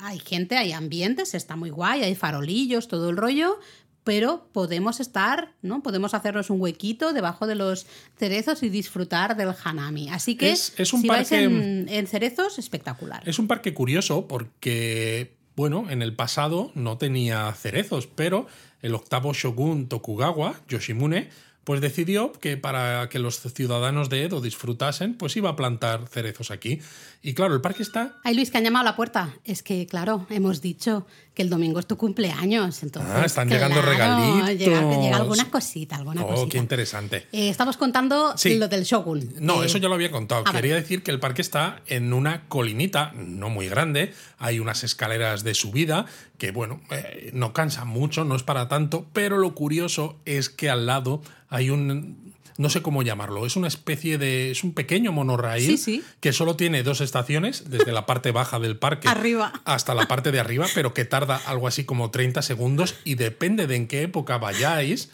[0.00, 3.58] hay gente, hay ambientes, está muy guay, hay farolillos, todo el rollo,
[4.04, 5.82] pero podemos estar, ¿no?
[5.82, 10.08] Podemos hacernos un huequito debajo de los cerezos y disfrutar del hanami.
[10.08, 13.22] Así que Es- es un si vais parque- en, en cerezos, espectacular.
[13.28, 18.46] Es un parque curioso porque, bueno, en el pasado no tenía cerezos, pero
[18.80, 21.28] el octavo shogun Tokugawa, Yoshimune,
[21.68, 26.50] pues decidió que para que los ciudadanos de Edo disfrutasen, pues iba a plantar cerezos
[26.50, 26.80] aquí.
[27.20, 29.34] Y claro, el parque está Ay, Luis, que han llamado a la puerta.
[29.44, 31.06] Es que, claro, hemos dicho
[31.38, 32.82] que el domingo es tu cumpleaños.
[32.82, 34.48] Entonces, Ah, están llegando regalitos.
[34.58, 36.48] Llega, llega alguna cosita, alguna Oh, cosita.
[36.50, 37.26] qué interesante.
[37.30, 38.58] Eh, estamos contando Sí.
[38.58, 39.34] lo del Shogun.
[39.38, 40.42] No, Eh, eso ya lo había contado.
[40.42, 44.12] Quería decir que el parque está en una colinita, no muy grande.
[44.38, 46.06] Hay unas escaleras de subida
[46.38, 49.06] que, bueno, eh, no cansan mucho, no es para tanto.
[49.12, 52.27] Pero lo curioso es que al lado hay un.
[52.58, 53.46] No sé cómo llamarlo.
[53.46, 54.50] Es una especie de.
[54.50, 56.02] Es un pequeño monorraíl Sí, sí.
[56.20, 59.52] que solo tiene dos estaciones, desde la parte baja del parque Arriba.
[59.64, 63.66] hasta la parte de arriba, pero que tarda algo así como 30 segundos y depende
[63.66, 65.08] de en qué época vayáis,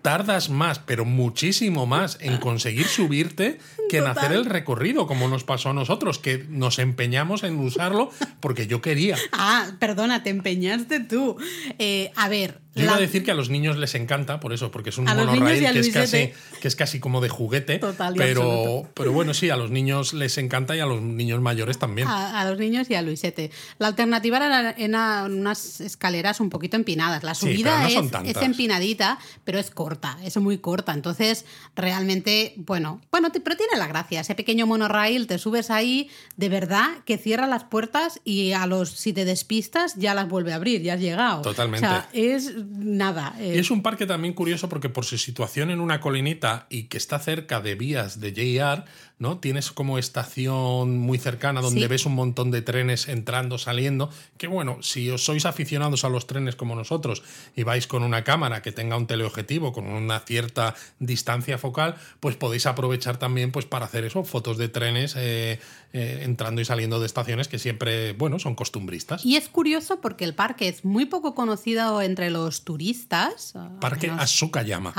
[0.00, 3.58] tardas más, pero muchísimo más en conseguir subirte
[3.90, 8.10] que en hacer el recorrido, como nos pasó a nosotros, que nos empeñamos en usarlo
[8.40, 9.16] porque yo quería.
[9.32, 11.36] Ah, perdona, te empeñaste tú.
[11.78, 12.60] Eh, a ver.
[12.76, 15.08] Yo iba a decir que a los niños les encanta, por eso, porque es un
[15.08, 15.30] a que es,
[15.70, 16.34] casi, Luisete.
[16.60, 17.78] que es casi como de juguete.
[17.78, 18.90] Total pero, absoluto.
[18.94, 22.06] pero bueno, sí, a los niños les encanta y a los niños mayores también.
[22.06, 23.50] A, a los niños y a Luisete.
[23.78, 27.22] La alternativa era, era unas escaleras un poquito empinadas.
[27.22, 27.88] La subida no
[28.24, 30.92] es, empinadita, pero es corta, es muy corta.
[30.92, 34.20] Entonces, realmente, bueno, bueno, pero tiene la gracia.
[34.20, 38.90] Ese pequeño monorail, te subes ahí, de verdad, que cierra las puertas y a los,
[38.90, 41.42] si te despistas, ya las vuelve a abrir, ya has llegado.
[41.42, 41.86] Totalmente.
[41.86, 43.34] O sea, es nada.
[43.38, 46.84] eh, Y es un parque también curioso porque por su situación en una colinita y
[46.84, 48.84] que está cerca de vías de JR,
[49.18, 49.38] ¿no?
[49.38, 51.86] Tienes como estación muy cercana donde Sí.
[51.86, 54.10] ves un montón de trenes entrando, saliendo.
[54.36, 57.22] Que bueno, si os sois aficionados a los trenes como nosotros
[57.56, 62.36] y vais con una cámara que tenga un teleobjetivo con una cierta distancia focal, pues
[62.36, 65.60] podéis aprovechar también pues para hacer eso, fotos de trenes eh,
[65.94, 69.24] eh, entrando y saliendo de estaciones que siempre, bueno, son costumbristas.
[69.24, 73.56] Y es curioso porque el parque es muy poco conocido entre los turistas.
[73.56, 74.92] al Parque Asukayama.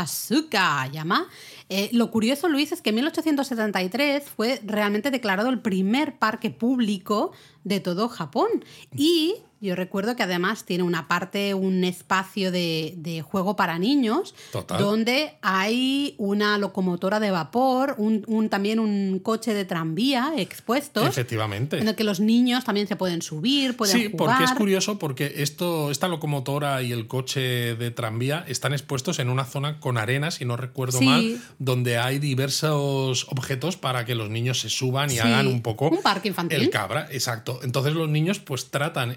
[1.69, 7.31] Eh, lo curioso, Luis, es que en 1873 fue realmente declarado el primer parque público
[7.63, 8.47] de todo Japón.
[8.95, 14.35] Y yo recuerdo que además tiene una parte, un espacio de, de juego para niños,
[14.51, 14.79] Total.
[14.79, 21.79] donde hay una locomotora de vapor, un, un- también un coche de tranvía expuestos, Efectivamente.
[21.79, 24.17] en el que los niños también se pueden subir, pueden Sí, jugar.
[24.37, 29.29] porque es curioso porque esto, esta locomotora y el coche de tranvía están expuestos en
[29.29, 31.05] una zona con arena, si no recuerdo Sí.
[31.05, 35.61] mal, donde hay diversos objetos para que los niños se suban y Sí, hagan un
[35.61, 36.61] poco un parque infantil.
[36.61, 37.59] el cabra, exacto.
[37.63, 39.15] Entonces los niños pues tratan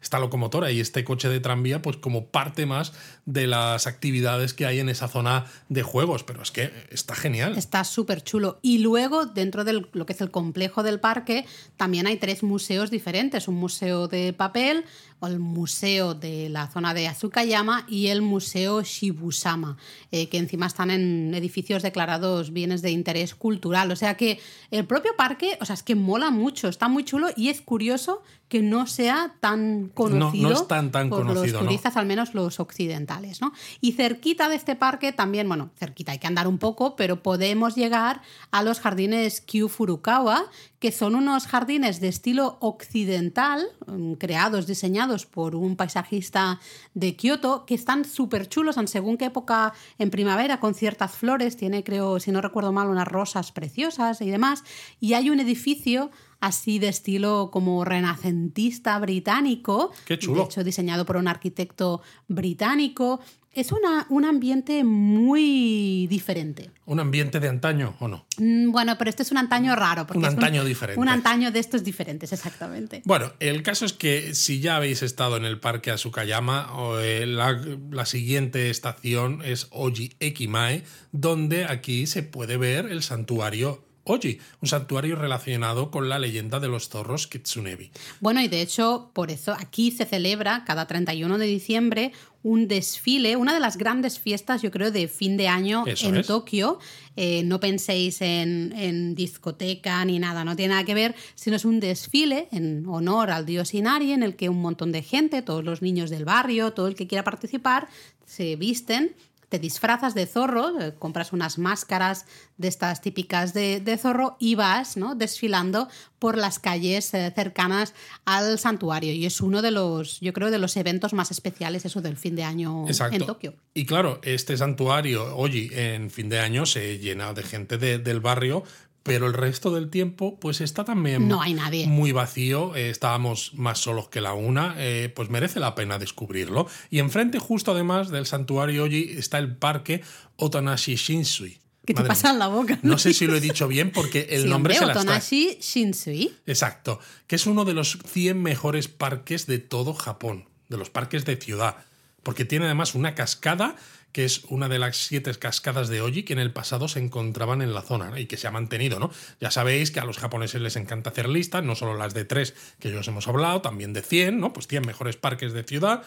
[0.00, 2.92] esta locomotora y este coche de tranvía, pues como parte más
[3.28, 6.24] de las actividades que hay en esa zona de juegos.
[6.24, 7.58] Pero es que está genial.
[7.58, 8.58] Está súper chulo.
[8.62, 11.44] Y luego, dentro de lo que es el complejo del parque,
[11.76, 13.46] también hay tres museos diferentes.
[13.46, 14.86] Un museo de papel,
[15.26, 19.76] el museo de la zona de Azukayama y el museo Shibusama,
[20.10, 23.90] eh, que encima están en edificios declarados bienes de interés cultural.
[23.90, 27.28] O sea que el propio parque, o sea, es que mola mucho, está muy chulo
[27.36, 31.66] y es curioso que no sea tan conocido no, es tan, tan por conocido, los
[31.66, 33.17] turistas, al menos los occidentales.
[33.40, 33.52] ¿No?
[33.80, 37.74] Y cerquita de este parque también, bueno, cerquita hay que andar un poco, pero podemos
[37.74, 40.44] llegar a los jardines Kyu Furukawa,
[40.78, 46.60] que son unos jardines de estilo occidental, mm, creados, diseñados por un paisajista
[46.94, 51.56] de Kioto, que están súper chulos en según qué época en primavera, con ciertas flores,
[51.56, 54.62] tiene creo, si no recuerdo mal, unas rosas preciosas y demás,
[55.00, 59.92] y hay un edificio así de estilo como renacentista británico.
[60.06, 60.42] Qué chulo.
[60.42, 63.20] De hecho, diseñado por un arquitecto británico.
[63.50, 66.70] Es una, un ambiente muy diferente.
[66.84, 68.24] ¿Un ambiente de antaño o no?
[68.36, 70.06] Mm, Bueno, pero este es un antaño raro.
[70.06, 71.00] porque Un es antaño diferente.
[71.00, 73.02] Un antaño de estos diferentes, exactamente.
[73.04, 77.26] Bueno, el caso es que si ya habéis estado en el parque Asukayama, o, eh,
[77.26, 84.38] la, la siguiente estación es Oji Ekimae, donde aquí se puede ver el santuario Oji,
[84.60, 87.90] un santuario relacionado con la leyenda de los zorros Kitsunebi.
[88.20, 93.36] Bueno, y de hecho, por eso aquí se celebra cada 31 de diciembre un desfile,
[93.36, 96.26] una de las grandes fiestas, yo creo, de fin de año Eso en es.
[96.26, 96.78] Tokio.
[97.16, 101.64] Eh, no penséis en, en discoteca ni nada, no tiene nada que ver, sino es
[101.64, 105.64] un desfile en honor al dios Inari, en el que un montón de gente, todos
[105.64, 107.88] los niños del barrio, todo el que quiera participar,
[108.24, 109.16] se visten
[109.48, 112.26] te disfrazas de zorro, eh, compras unas máscaras
[112.58, 115.14] de estas típicas de, de zorro y vas ¿no?
[115.14, 119.12] desfilando por las calles eh, cercanas al santuario.
[119.12, 122.34] Y es uno de los, yo creo, de los eventos más especiales, eso del fin
[122.36, 123.16] de año Exacto.
[123.16, 123.54] en Tokio.
[123.74, 128.20] Y claro, este santuario, Oji, en fin de año se llena de gente de- del
[128.20, 128.64] barrio,
[129.08, 131.86] pero el resto del tiempo, pues está también No hay nadie.
[131.86, 132.76] muy vacío.
[132.76, 136.68] eh, estábamos más solos que la una, eh, pues merece la pena descubrirlo.
[136.90, 140.02] Y enfrente, justo además del santuario Oji, está el parque
[140.36, 141.58] Otanashi Shinsui.
[141.86, 142.78] ¿Qué te Madre pasa en la boca?
[142.82, 144.98] No sé si lo he dicho bien porque el Sí, nombre hombre, se.
[144.98, 146.30] Otonashi Shinsui.
[146.46, 151.24] Exacto, que es uno de los 100 mejores parques de todo Japón, de los parques
[151.24, 151.76] de ciudad,
[152.22, 153.74] porque tiene además una cascada
[154.18, 157.62] que es una de las siete cascadas de Oji que en el pasado se encontraban
[157.62, 158.18] en la zona ¿no?
[158.18, 159.12] y que se ha mantenido, ¿no?
[159.40, 162.52] Ya sabéis que a los japoneses les encanta hacer listas, no solo las de tres
[162.80, 164.52] que ya os hemos hablado, también de 100, ¿no?
[164.52, 166.02] Pues 100 mejores parques de ciudad.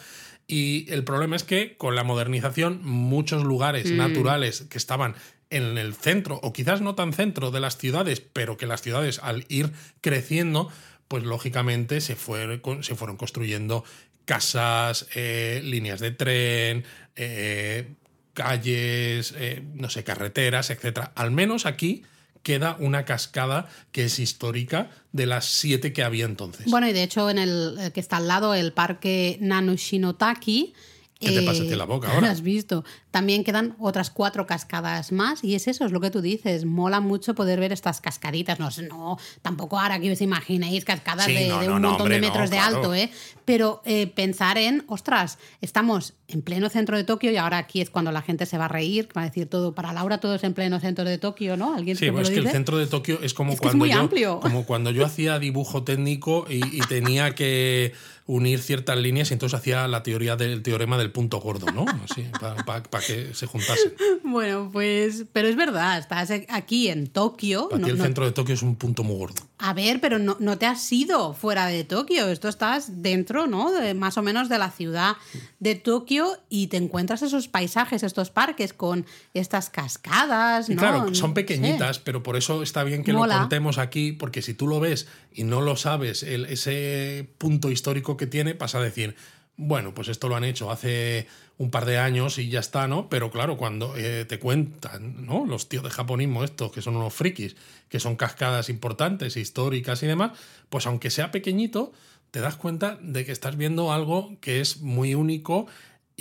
[0.46, 5.16] Y el problema es que con la modernización muchos lugares naturales que estaban
[5.50, 9.20] en el centro, o quizás no tan centro de las ciudades, pero que las ciudades
[9.24, 9.72] al ir
[10.02, 10.70] creciendo,
[11.08, 13.86] pues lógicamente se, fue- se fueron construyendo
[14.26, 16.84] casas, eh, líneas de tren,
[17.16, 17.88] eh,
[18.34, 21.10] calles, eh, no sé, carreteras, etc.
[21.16, 22.04] Al menos aquí
[22.44, 26.66] queda una cascada que es histórica de las siete que había entonces.
[26.68, 30.74] Bueno, y de hecho, en el eh, que está al lado, el parque Nanoshinotaki.
[31.20, 32.28] ¿Qué te pasa en la boca ahora?
[32.28, 32.84] Lo has visto.
[33.12, 35.44] También quedan otras cuatro cascadas más.
[35.44, 36.66] Y es eso, es lo que tú dices.
[36.66, 38.60] Mola mucho poder ver estas cascaditas.
[38.60, 41.82] No, sé, no tampoco ahora que os imaginéis cascadas Sí, de, no, de no, un
[41.82, 42.78] no, montón hombre, de no, metros de claro.
[42.78, 43.12] alto, ¿eh?
[43.46, 47.90] Pero eh, pensar en, ostras, estamos en pleno centro de Tokio y ahora aquí es
[47.90, 50.44] cuando la gente se va a reír, va a decir todo, para Laura todo es
[50.46, 51.74] en pleno centro de Tokio, ¿no?
[51.76, 53.72] ¿Alguien Sí, pues lo es que el centro de Tokio es como Es que es
[53.72, 54.40] cuando muy yo amplio.
[54.40, 57.94] como cuando yo hacía dibujo técnico y, y tenía que
[58.28, 61.86] unir ciertas líneas y entonces hacía la teoría del teorema del punto gordo, ¿no?
[62.10, 62.26] Así,
[62.66, 63.94] para que se juntasen.
[64.24, 67.68] Bueno, pues, pero es verdad, estás aquí en Tokio.
[67.68, 69.42] Para no- el no- centro de Tokio es un punto muy gordo.
[69.58, 72.28] a ver, pero no, no te has ido fuera de Tokio.
[72.30, 73.72] Esto estás dentro, ¿no?
[73.72, 75.18] De, más o menos de la ciudad
[75.60, 80.80] de Tokio y te encuentras esos paisajes, estos parques con estas cascadas, Y ¿no?
[80.82, 81.36] claro, son sé.
[81.36, 83.34] pequeñitas, pero por eso está bien que Mola.
[83.36, 87.70] lo contemos aquí, porque si tú lo ves y no lo sabes, el- ese punto
[87.70, 89.16] histórico que tiene, pasa a decir,
[89.64, 91.28] bueno, pues esto lo han hecho hace
[91.60, 93.10] un par de años y ya está, ¿no?
[93.10, 95.46] Pero claro, cuando eh, te cuentan, ¿no?
[95.46, 97.56] Los tíos de japonismo estos, que son unos frikis,
[97.88, 100.32] que son cascadas importantes, históricas y demás,
[100.70, 101.92] pues aunque sea pequeñito,
[102.32, 105.68] te das cuenta de que estás viendo algo que es muy único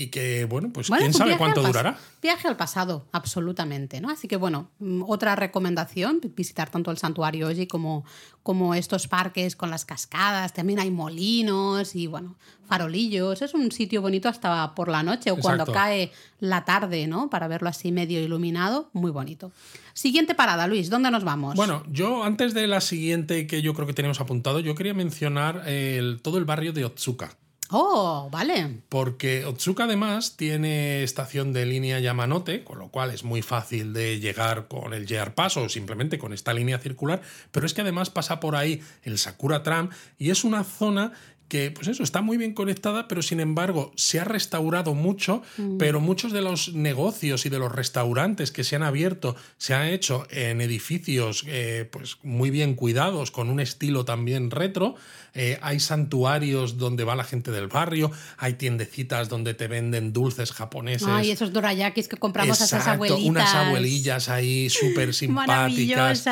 [0.01, 1.99] y que, bueno, pues Bueno, quién sabe cuánto durará.
[2.23, 4.09] Viaje al pasado, absolutamente, ¿no?
[4.11, 8.05] Así que bueno, mm, otra recomendación, visitar tanto el santuario Oji como,
[8.43, 12.37] como estos parques con las cascadas, también hay molinos y bueno,
[12.67, 17.29] farolillos, es un sitio bonito hasta por la noche o cuando cae la tarde, ¿no?
[17.29, 19.53] Para verlo así medio iluminado, muy bonito.
[19.93, 21.57] Siguiente parada, Luis, ¿dónde nos vamos?
[21.57, 25.69] Bueno, yo antes de la siguiente que yo creo que tenemos apuntado, yo quería mencionar
[25.69, 27.37] el- todo el barrio de Otsuka.
[27.73, 28.83] Oh, vale.
[28.89, 34.19] Porque Otsuka además tiene estación de línea Yamanote, con lo cual es muy fácil de
[34.19, 38.11] llegar con el JR Pass o simplemente con esta línea circular, pero es que además
[38.11, 41.13] pasa por ahí el Sakura Tram y es una zona
[41.51, 45.43] que, pues eso, está muy bien conectada, pero sin embargo se ha restaurado mucho,
[45.79, 49.89] pero muchos de los negocios y de los restaurantes que se han abierto se han
[49.89, 54.95] hecho en edificios eh, pues muy bien cuidados, con un estilo también retro.
[55.35, 60.53] Eh, hay santuarios donde va la gente del barrio, hay tiendecitas donde te venden dulces
[60.53, 61.09] japoneses.
[61.09, 63.25] Ay, esos dorayakis que compramos a esas abuelitas.
[63.25, 66.25] unas abuelillas ahí súper simpáticas.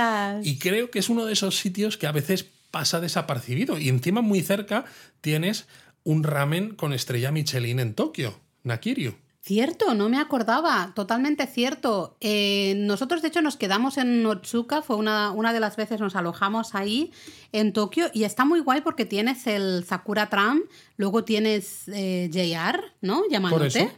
[0.44, 3.78] Y creo que es uno de esos sitios que a veces pasa desapercibido.
[3.78, 4.84] Y encima muy cerca
[5.20, 5.66] tienes
[6.04, 9.14] un ramen con estrella Michelin en Tokio, Nakiryu.
[9.40, 12.18] Cierto, no me acordaba, totalmente cierto.
[12.20, 16.16] Eh, nosotros, de hecho, nos quedamos en Otsuka, fue una, una de las veces nos
[16.16, 17.12] alojamos ahí
[17.52, 20.64] en Tokio y está muy guay porque tienes el Sakura Tram,
[20.98, 23.22] luego tienes eh, JR, ¿no?
[23.64, 23.90] Eso.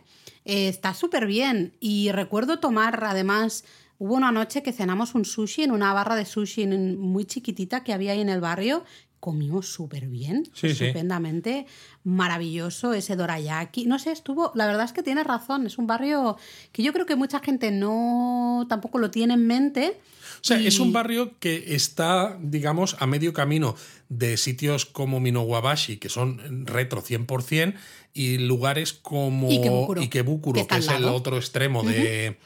[0.44, 3.64] Eh, está súper bien y recuerdo tomar, además,
[4.00, 7.92] hubo una noche que cenamos un sushi en una barra de sushi muy chiquitita que
[7.92, 8.82] había ahí en el barrio.
[9.20, 10.86] Comimos súper bien, Sí, sí.
[10.86, 11.66] estupendamente,
[12.04, 13.84] maravilloso ese dorayaki.
[13.84, 16.38] No sé, estuvo, la verdad es que tienes razón, es un barrio
[16.72, 20.00] que yo creo que mucha gente no tampoco lo tiene en mente.
[20.40, 23.74] O sea, Y- es un barrio que está, digamos, a medio camino
[24.08, 27.74] de sitios como Minowabashi, que son retro 100%,
[28.14, 32.38] y lugares como Ikebukuro, Ikebukuro, que que, es el otro extremo de,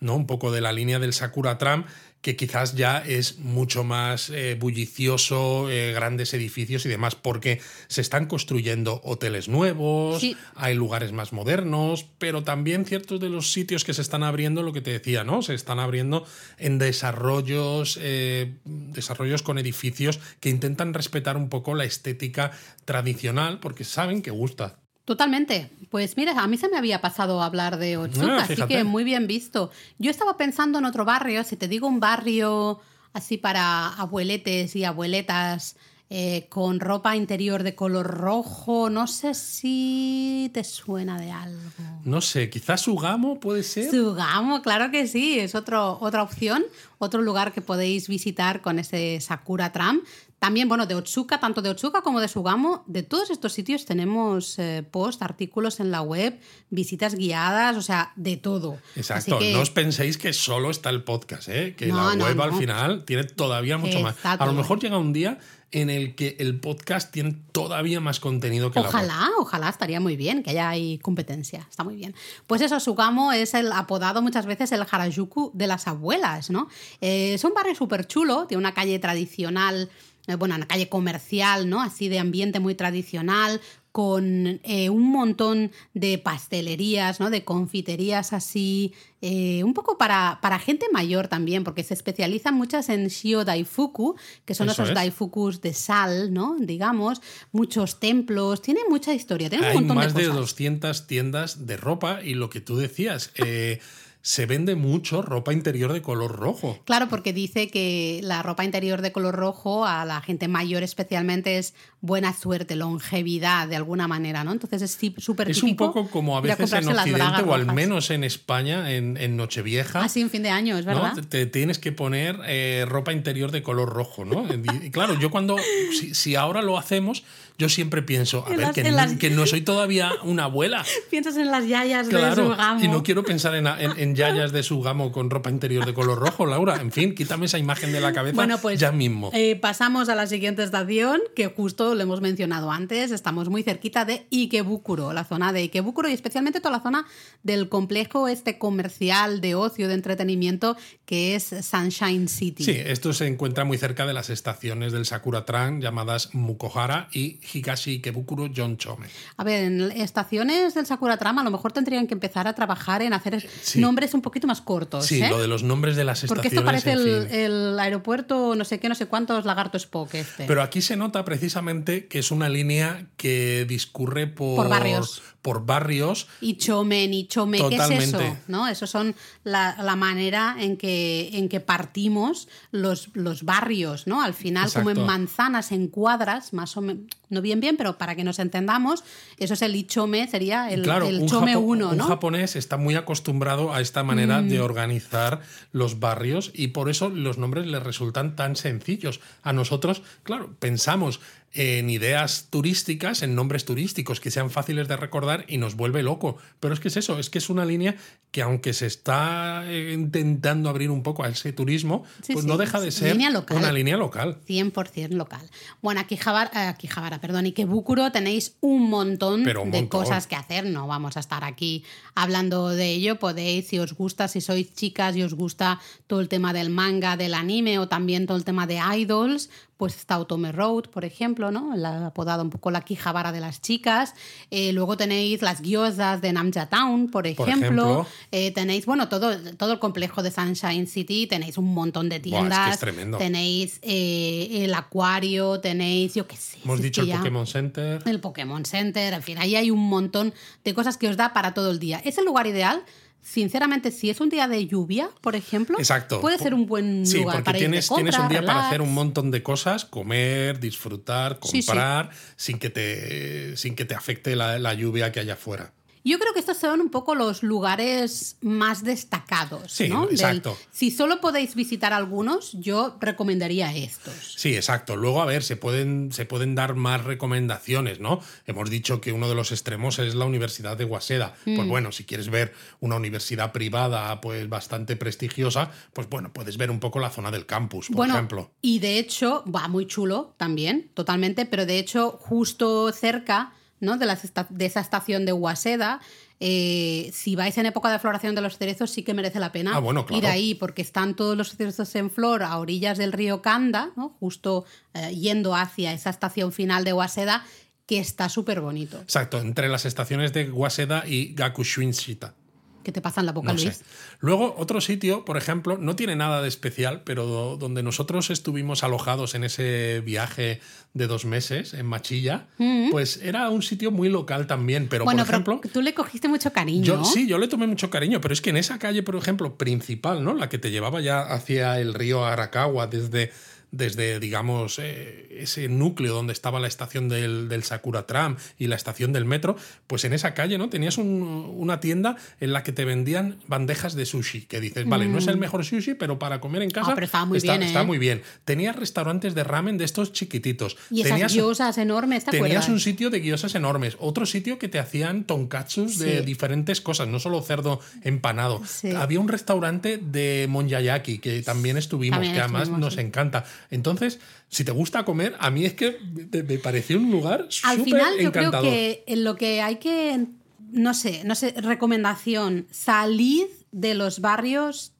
[0.00, 0.16] ¿no?
[0.16, 1.84] Un poco de la línea del Sakura Tram,
[2.20, 8.02] que quizás ya es mucho más eh, bullicioso, eh, grandes edificios y demás, porque se
[8.02, 10.36] están construyendo hoteles nuevos, Sí.
[10.54, 14.74] hay lugares más modernos, pero también ciertos de los sitios que se están abriendo, lo
[14.74, 15.40] que te decía, ¿no?
[15.40, 16.26] Se están abriendo
[16.58, 22.50] en desarrollos, eh, desarrollos con edificios que intentan respetar un poco la estética
[22.84, 24.78] tradicional, porque saben que gusta.
[25.10, 25.72] Totalmente.
[25.90, 29.02] Pues mira, a mí se me había pasado hablar de Otsuka, Ah, así que muy
[29.02, 29.72] bien visto.
[29.98, 32.78] Yo estaba pensando en otro barrio, si te digo un barrio
[33.12, 35.74] así para abueletes y abueletas
[36.10, 41.60] eh, con ropa interior de color rojo, no sé si te suena de algo.
[42.04, 43.90] No sé, quizás Sugamo puede ser.
[43.90, 46.62] Sugamo, claro que sí, es otro, otra opción,
[46.98, 50.02] otro lugar que podéis visitar con ese Sakura Tram.
[50.40, 54.58] También, bueno, de Otsuka, tanto de Otsuka como de Sugamo, de todos estos sitios tenemos
[54.58, 58.78] eh, post, artículos en la web, visitas guiadas, o sea, de todo.
[58.96, 61.74] Exacto, que- no os penséis que solo está el podcast, ¿eh?
[61.76, 64.16] que No, la no, web al final tiene todavía mucho más.
[64.16, 65.38] Está A lo mejor llega un día
[65.72, 68.94] en el que el podcast tiene todavía más contenido que la web.
[68.94, 72.14] Ojalá, ojalá estaría muy bien, que haya ahí competencia, está muy bien.
[72.48, 76.68] Pues eso, Sugamo es el apodado muchas veces el Harajuku de las abuelas, ¿no?
[77.00, 79.90] Eh, es un barrio súper chulo, tiene una calle tradicional,
[80.36, 81.80] bueno, una calle comercial, ¿no?
[81.82, 83.60] Así de ambiente muy tradicional,
[83.92, 87.28] con eh, un montón de pastelerías, ¿no?
[87.28, 92.88] De confiterías así, eh, un poco para, para gente mayor también, porque se especializan muchas
[92.88, 94.14] en Shio Daifuku,
[94.44, 94.94] que son Eso esos es.
[94.94, 96.56] daifukus de sal, ¿no?
[96.60, 100.40] Digamos, muchos templos, tiene mucha historia, tiene un Hay montón más de de, cosas.
[100.40, 103.80] 200 tiendas de ropa y lo que tú decías, eh,
[104.22, 106.78] se vende mucho ropa interior de color rojo.
[106.84, 111.56] Claro, porque dice que la ropa interior de color rojo a la gente mayor especialmente
[111.56, 114.52] es buena suerte, longevidad de alguna manera, ¿no?
[114.52, 118.24] Entonces es súper Es un poco como a veces en Occidente o al menos en
[118.24, 120.02] España, en, en Nochevieja.
[120.02, 120.94] Así en fin de año, es ¿no?
[120.94, 121.14] verdad.
[121.14, 124.46] Te, te tienes que poner eh, ropa interior de color rojo, ¿no?
[124.82, 125.56] Y, claro, yo cuando,
[125.98, 127.24] si, si ahora lo hacemos,
[127.58, 130.44] yo siempre pienso, a En ver, las- que, no, las- que no soy todavía una
[130.44, 130.84] abuela.
[131.10, 132.84] Piensas en las yayas de Claro, Sugamo.
[132.84, 136.18] y no quiero pensar en, en, yayas de su gamo con ropa interior de color
[136.18, 136.80] rojo, Laura.
[136.80, 139.30] En fin, quítame esa imagen de la cabeza Bueno, pues ya mismo.
[139.32, 143.10] eh, pasamos a la siguiente estación, que justo lo hemos mencionado antes.
[143.10, 147.06] Estamos muy cerquita de Ikebukuro, la zona de Ikebukuro y especialmente toda la zona
[147.42, 152.64] del complejo este comercial de ocio, de entretenimiento, que es Sunshine City.
[152.64, 157.38] Sí, esto se encuentra muy cerca de las estaciones del Sakura Tran llamadas Mukohara y
[157.52, 159.06] Higashi Ikebukuro Chome.
[159.36, 163.02] A ver, en estaciones del Sakura Trama a lo mejor tendrían que empezar a trabajar
[163.02, 163.80] en hacer Sí.
[163.80, 165.06] nombres nombres un poquito más cortos.
[165.06, 165.28] Sí, ¿eh?
[165.28, 166.52] lo de los nombres de las Porque estaciones.
[166.52, 167.40] esto parece en el, fin.
[167.40, 170.44] el aeropuerto, no sé qué, no sé cuántos lagarto Spock este.
[170.46, 175.22] Pero aquí se nota precisamente que es una línea que discurre por, Por barrios.
[175.42, 176.26] Por barrios.
[176.40, 178.18] Y chomen y chome, ¿qué es eso?
[178.46, 178.68] ¿No?
[178.68, 184.22] Eso son la, la manera en que, en que partimos los, los barrios, ¿no?
[184.22, 185.06] Al final, como en Exacto.
[185.12, 189.04] manzanas, en cuadras, más o menos, no bien bien, pero para que nos entendamos,
[189.38, 192.04] eso es el ichome, sería el, claro, el un, chome japo- 1, un ¿no?
[192.04, 192.08] Mm.
[192.08, 195.40] japonés está muy acostumbrado a esta manera de organizar
[195.72, 199.20] los barrios y por eso los nombres le resultan tan sencillos.
[199.42, 201.20] A nosotros, claro, pensamos
[201.52, 206.36] en ideas turísticas, en nombres turísticos que sean fáciles de recordar y nos vuelve loco.
[206.60, 207.96] Pero es que es eso, es que es una línea
[208.30, 212.48] que aunque se está eh, intentando abrir un poco a ese turismo, Sí, pues sí,
[212.48, 213.56] no deja de ser línea local.
[213.58, 214.38] una línea local.
[214.48, 215.40] 100% local.
[215.82, 219.80] Bueno, aquí Javara, aquí Javara, perdón, y que Búcuro tenéis un montón Pero un de
[219.80, 220.02] montón.
[220.02, 220.66] cosas que hacer.
[220.66, 221.84] No vamos a estar aquí
[222.14, 223.18] hablando de ello.
[223.18, 227.16] Podéis, si os gusta, si sois chicas y os gusta todo el tema del manga,
[227.16, 231.50] del anime o también todo el tema de idols, pues está Otome Road, por ejemplo,
[231.50, 231.74] ¿no?
[231.74, 234.14] La apodada un poco la Kijabara de las chicas.
[234.50, 237.48] Eh, luego tenéis las gyozas de Namja Town, por ejemplo.
[237.56, 238.06] ejemplo.
[238.30, 242.26] Eh, tenéis, bueno, todo, todo el complejo de Sunshine City, tenéis un montón de Buah,
[242.28, 242.74] es que tiendas.
[242.74, 243.16] es tremendo.
[243.16, 246.58] Tenéis eh, el acuario, tenéis, yo qué sé.
[246.62, 248.02] Hemos dicho el ya- Pokémon Center.
[248.04, 251.54] El Pokémon Center, en fin, ahí hay un montón de cosas que os da para
[251.54, 252.02] todo el día.
[252.04, 252.82] ¿Es el lugar ideal?
[253.22, 256.20] Sinceramente, si es un día de lluvia, por ejemplo, Exacto.
[256.20, 258.44] puede ser un buen Sí, lugar porque para tienes, ir de compra, tienes un día
[258.44, 261.66] para hacer un montón de cosas, comer, disfrutar, Sí, sí.
[261.66, 265.72] comprar, Sin, que te, sin que te afecte la, la lluvia que haya afuera.
[266.02, 269.70] Yo creo que estos son un poco los lugares más destacados.
[269.72, 270.06] Sí, ¿no?
[270.06, 270.56] Del- exacto.
[270.70, 274.34] si solo podéis visitar algunos, yo recomendaría estos.
[274.36, 274.96] Sí, exacto.
[274.96, 278.20] Luego, a ver, se pueden, se pueden dar más recomendaciones, ¿no?
[278.46, 281.34] Hemos dicho que uno de los extremos es la Universidad de Waseda.
[281.44, 281.56] Mm.
[281.56, 286.70] Pues bueno, si quieres ver una universidad privada, pues bastante prestigiosa, pues bueno, puedes ver
[286.70, 288.50] un poco la zona del campus, por bueno, ejemplo.
[288.62, 293.96] y de hecho, va muy chulo también, totalmente, pero de hecho, justo cerca ¿no?
[293.96, 296.00] de, las esta- de esa estación de Waseda,
[296.38, 299.72] eh, si vais en época de floración de los cerezos, sí que merece la pena
[299.74, 300.18] Ah, bueno, claro.
[300.22, 304.16] ir ahí, porque están todos los cerezos en flor a orillas del río Kanda, ¿no?
[304.20, 304.64] justo
[304.94, 307.44] eh, yendo hacia esa estación final de Waseda,
[307.86, 308.98] que está súper bonito.
[309.00, 312.34] Exacto, entre las estaciones de Waseda y Gakushuinshita.
[312.82, 313.66] ¿Qué te pasa en la boca, No sé.
[313.66, 313.82] Luis?
[314.20, 318.82] Luego, otro sitio, por ejemplo, no tiene nada de especial, pero do- donde nosotros estuvimos
[318.84, 320.60] alojados en ese viaje
[320.94, 322.46] de dos meses en Machilla,
[322.90, 324.88] pues era un sitio muy local también.
[324.88, 325.06] Pero, Mm.
[325.06, 327.04] bueno, por ejemplo, pero tú le cogiste mucho cariño.
[327.04, 330.24] sí, yo le tomé mucho cariño, pero es que en esa calle, por ejemplo, principal,
[330.24, 330.34] ¿no?
[330.34, 333.30] La que te llevaba ya hacia el río Arakawa desde,
[333.72, 338.76] desde digamos, eh, ese núcleo donde estaba la estación del, del Sakura Tram y la
[338.76, 339.56] estación del metro,
[339.86, 340.68] pues en esa calle, ¿no?
[340.68, 345.06] Tenías un- una tienda en la que te vendían bandejas de sushi, que dices, vale,
[345.08, 346.94] no es el mejor sushi, pero para comer en casa Mm.
[346.96, 347.66] Pero muy está, bien, ¿eh?
[347.66, 348.22] está muy bien.
[348.44, 350.76] Tenías restaurantes de ramen de estos chiquititos.
[350.90, 352.68] Y esas Tenías, gyozas enormes, ¿te Tenías acuerdas?
[352.68, 357.18] un sitio de guiosas enormes, otro sitio que te hacían tonkatsus de diferentes cosas, no
[357.20, 358.60] solo cerdo empanado.
[358.66, 358.90] Sí.
[358.90, 363.00] Había un restaurante de monyayaki que también estuvimos, También que además estuvimos, nos sí.
[363.00, 363.44] encanta.
[363.70, 367.84] Entonces, si te gusta comer, a mí es que me, pareció un lugar Al súper
[367.84, 370.26] final yo creo que en lo que hay que,
[370.70, 374.92] no sé, no sé, recomendación, salid de los barrios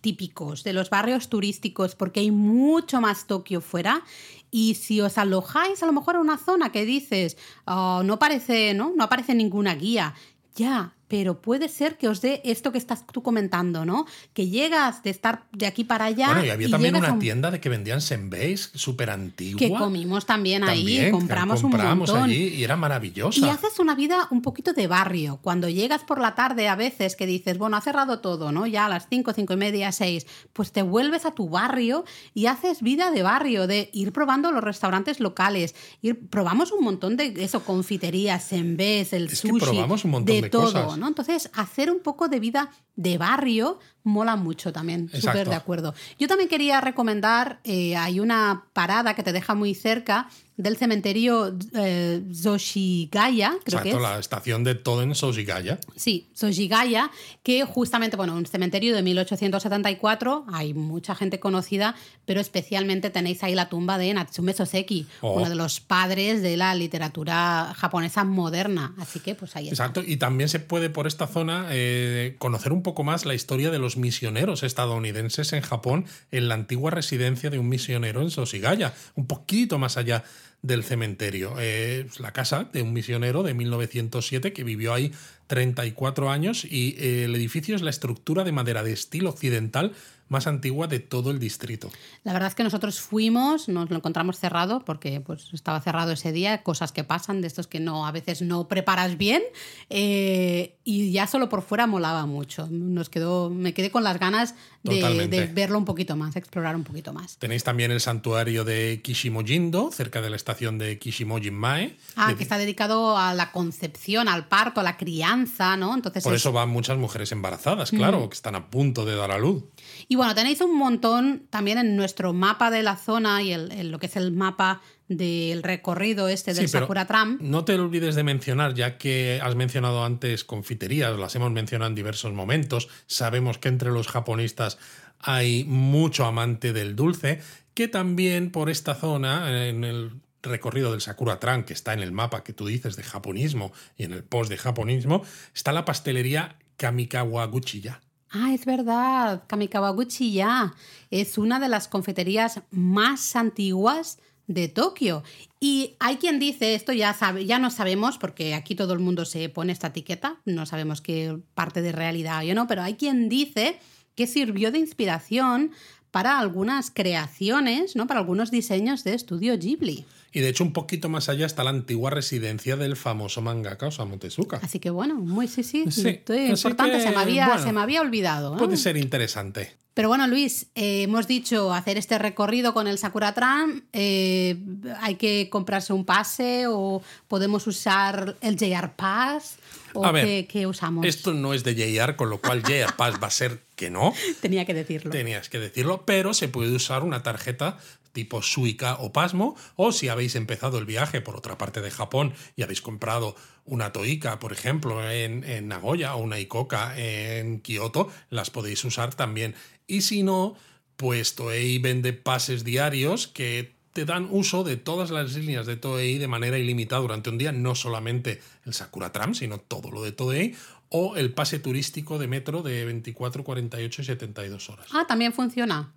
[0.00, 4.02] típicos, de los barrios turísticos, porque hay mucho más Tokio fuera.
[4.50, 8.74] Y si os alojáis a lo mejor en una zona que dices, "Oh, no parece,
[8.74, 8.92] ¿no?
[8.96, 10.14] No aparece ninguna guía.
[10.54, 14.06] Ya, pero puede ser que os dé esto que estás tú comentando, ¿no?
[14.34, 16.26] Que llegas de estar de aquí para allá.
[16.28, 19.58] Bueno, y había también una un- tienda de que vendían senbeis súper antigua.
[19.58, 22.30] que comimos también ahí, compramos, compramos un montón.
[22.30, 23.40] allí y era maravillosa.
[23.44, 25.38] Y haces una vida un poquito de barrio.
[25.42, 28.66] Cuando llegas por la tarde a veces que dices, bueno, ha cerrado todo, ¿no?
[28.66, 32.04] Ya a las 5, 5 y media, 6, pues te vuelves a tu barrio
[32.34, 35.74] y haces vida de barrio, de ir probando los restaurantes locales.
[36.02, 40.10] Ir, probamos un montón de eso, confiterías, en vez, el Es que sushi, probamos un
[40.10, 40.97] montón de, de todo, cosas.
[40.98, 41.08] ¿No?
[41.08, 43.78] Entonces, hacer un poco de vida de barrio
[44.08, 45.06] mola mucho también.
[45.08, 45.50] Súper Exacto.
[45.50, 45.94] de acuerdo.
[46.18, 51.56] Yo también quería recomendar, eh, hay una parada que te deja muy cerca del cementerio
[51.76, 54.02] eh, Zoshigaya, creo que Exacto, es.
[54.02, 55.78] la estación de Toden Soshigaya.
[55.94, 57.12] Sí, Zoshigaya,
[57.44, 61.94] que justamente, bueno, un cementerio de 1874, hay mucha gente conocida,
[62.24, 65.34] pero especialmente tenéis ahí la tumba de Natsume Soseki, Oh.
[65.38, 68.94] uno de los padres de la literatura japonesa moderna.
[68.98, 69.84] Así que, pues ahí está.
[69.84, 73.70] Exacto, y también se puede por esta zona eh, conocer un poco más la historia
[73.70, 78.94] de los misioneros estadounidenses en Japón en la antigua residencia de un misionero en Sosigaya,
[79.14, 80.24] un poquito más allá
[80.62, 81.54] del cementerio.
[81.58, 85.12] Eh, la casa de un misionero de 1907 que vivió ahí
[85.46, 89.92] 34 años y eh, el edificio es la estructura de madera de estilo occidental
[90.28, 91.90] más antigua de todo el distrito.
[92.24, 96.32] La verdad es que nosotros fuimos, nos lo encontramos cerrado porque pues, estaba cerrado ese
[96.32, 99.42] día, cosas que pasan, de estos que no a veces no preparas bien
[99.90, 102.68] eh, y ya solo por fuera molaba mucho.
[102.70, 106.84] Nos quedó, me quedé con las ganas de, de, verlo un poquito más, explorar un
[106.84, 107.36] poquito más.
[107.38, 111.96] Tenéis también el santuario de Kishimojindo, cerca de la estación de Kishimojinmae.
[112.16, 115.94] Ah, que está dedicado a la concepción, al parto, a la crianza, ¿no?
[115.94, 119.38] Entonces por eso van muchas mujeres embarazadas, claro, que están a punto de dar a
[119.38, 119.64] luz.
[120.10, 123.98] Y bueno, tenéis un montón también en nuestro mapa de la zona y el, lo
[123.98, 127.36] que es el mapa del recorrido este del Sakura Tram.
[127.42, 131.94] No te olvides de mencionar, ya que has mencionado antes confiterías, las hemos mencionado en
[131.94, 132.88] diversos momentos.
[133.06, 134.78] Sabemos que entre los japonistas
[135.18, 137.42] hay mucho amante del dulce,
[137.74, 142.12] que también por esta zona, en el recorrido del Sakura Tram, que está en el
[142.12, 145.22] mapa que tú dices de japonismo y en el post de japonismo,
[145.54, 148.00] está la pastelería Kamikawaguchiya
[148.30, 150.74] Ah, es verdad, Kamikawaguchi ya
[151.10, 155.22] es una de las confiterías más antiguas de Tokio.
[155.60, 159.48] Y hay quien dice, esto ya, ya no sabemos, porque aquí todo el mundo se
[159.48, 163.78] pone esta etiqueta, no sabemos qué parte de realidad o no, pero hay quien dice
[164.14, 165.70] que sirvió de inspiración
[166.10, 168.06] para algunas creaciones, ¿no?
[168.06, 170.06] para algunos diseños de estudio Ghibli.
[170.32, 174.18] Y de hecho, un poquito más allá está la antigua residencia del famoso mangaka Osamu
[174.18, 174.60] Tezuka.
[174.62, 178.56] Así que bueno, muy sí, sí, importante, se, me había, se me había olvidado.
[178.56, 179.76] Puede ser interesante.
[179.98, 183.82] Pero bueno, Luis, eh, hemos dicho hacer este recorrido con el Sakura Tram.
[183.92, 184.56] Eh,
[185.00, 189.56] ¿Hay que comprarse un pase o podemos usar el JR Pass?
[189.94, 191.04] ¿O a ver, qué, usamos?
[191.04, 194.14] Esto no es de JR, con lo cual JR Pass va a ser que no.
[194.40, 195.10] Tenía que decirlo.
[195.10, 197.78] Tenías que decirlo, pero se puede usar una tarjeta
[198.12, 202.32] tipo Suica o Pasmo, o si habéis empezado el viaje por otra parte de Japón
[202.56, 208.10] y habéis comprado una Toika, por ejemplo, en, en Nagoya o una Ikoka en Kioto,
[208.30, 209.54] las podéis usar también.
[209.86, 210.56] Y si no,
[210.96, 216.18] pues Toei vende pases diarios que te dan uso de todas las líneas de Toei
[216.18, 220.12] de manera ilimitada durante un día, no solamente el Sakura Tram, sino todo lo de
[220.12, 220.54] Toei,
[220.88, 224.86] o el pase turístico de metro de 24, 48 y 72 horas.
[224.92, 225.92] Ah, también funciona.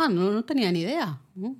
[0.00, 1.18] Ah, no, no tenía ni idea.
[1.34, 1.52] Mm,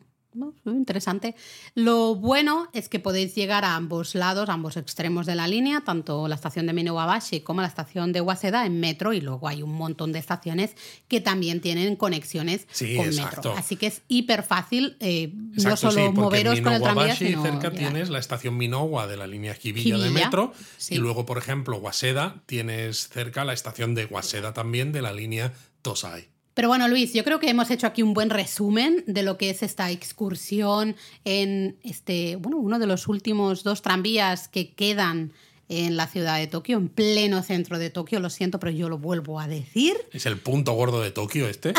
[0.66, 1.34] interesante.
[1.74, 5.82] Lo bueno es que podéis llegar a ambos lados, a ambos extremos de la línea,
[5.84, 9.62] tanto la estación de Minewabashi como la estación de Waseda en metro, y luego hay
[9.62, 10.74] un montón de estaciones
[11.08, 12.66] que también tienen conexiones
[12.96, 13.54] con metro.
[13.56, 18.08] Así que es hiper fácil eh, no solo moveros con el tranvía, sino cerca tienes
[18.08, 20.54] la estación Minowa de la línea Kibilla, de metro,
[20.88, 25.52] y luego, por ejemplo, Waseda tienes cerca la estación de Waseda también de la línea
[25.82, 26.28] Tosai.
[26.54, 29.50] Pero bueno, Luis, yo creo que hemos hecho aquí un buen resumen de lo que
[29.50, 35.32] es esta excursión en este, bueno, uno de los últimos dos tranvías que quedan
[35.68, 38.18] en la ciudad de Tokio, en pleno centro de Tokio.
[38.18, 39.94] Lo siento, pero yo lo vuelvo a decir.
[40.12, 41.72] Es el punto gordo de Tokio este.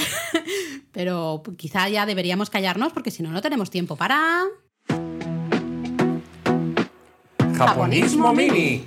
[0.94, 4.46] pero quizá ya deberíamos callarnos porque si no, no tenemos tiempo para...
[7.58, 8.86] Japonismo Mini.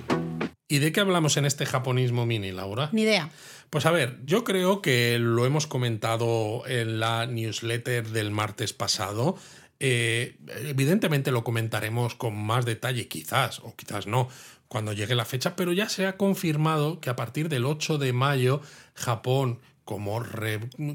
[0.67, 2.89] ¿Y de qué hablamos en este japonismo mini, Laura?
[2.91, 3.29] Ni idea.
[3.75, 9.35] Pues a ver, yo creo que lo hemos comentado en la newsletter del martes pasado.
[9.81, 14.29] Eh, evidentemente lo comentaremos con más detalle, quizás, o quizás no,
[14.69, 18.13] cuando llegue la fecha, pero ya se ha confirmado que a partir del 8 de
[18.13, 18.61] mayo
[18.93, 20.23] Japón como,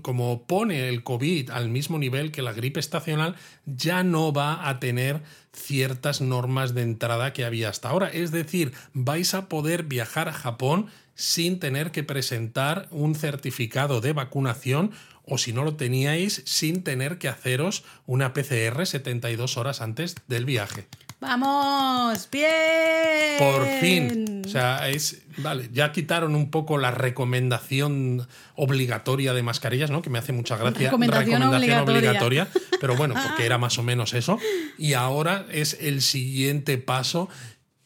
[0.00, 4.80] como, pone el COVID al mismo nivel que la gripe estacional, ya no va a
[4.80, 5.22] tener
[5.52, 8.08] ciertas normas de entrada que había hasta ahora.
[8.08, 10.86] Es decir, vais a poder viajar a Japón
[11.20, 14.92] sin tener que presentar un certificado de vacunación
[15.22, 20.46] o si no lo teníais, sin tener que haceros una PCR 72 horas antes del
[20.46, 20.88] viaje.
[21.20, 22.26] ¡Vamos!
[22.32, 23.36] ¡Bien!
[23.38, 24.42] Por fin.
[24.46, 25.22] O sea, es.
[25.36, 30.00] Vale, ya quitaron un poco la recomendación obligatoria de mascarillas, ¿no?
[30.00, 30.86] Que me hace mucha gracia.
[30.86, 32.48] Recomendación, obligatoria.
[32.80, 34.38] Pero bueno, porque era más o menos eso.
[34.78, 37.28] Y ahora es el siguiente paso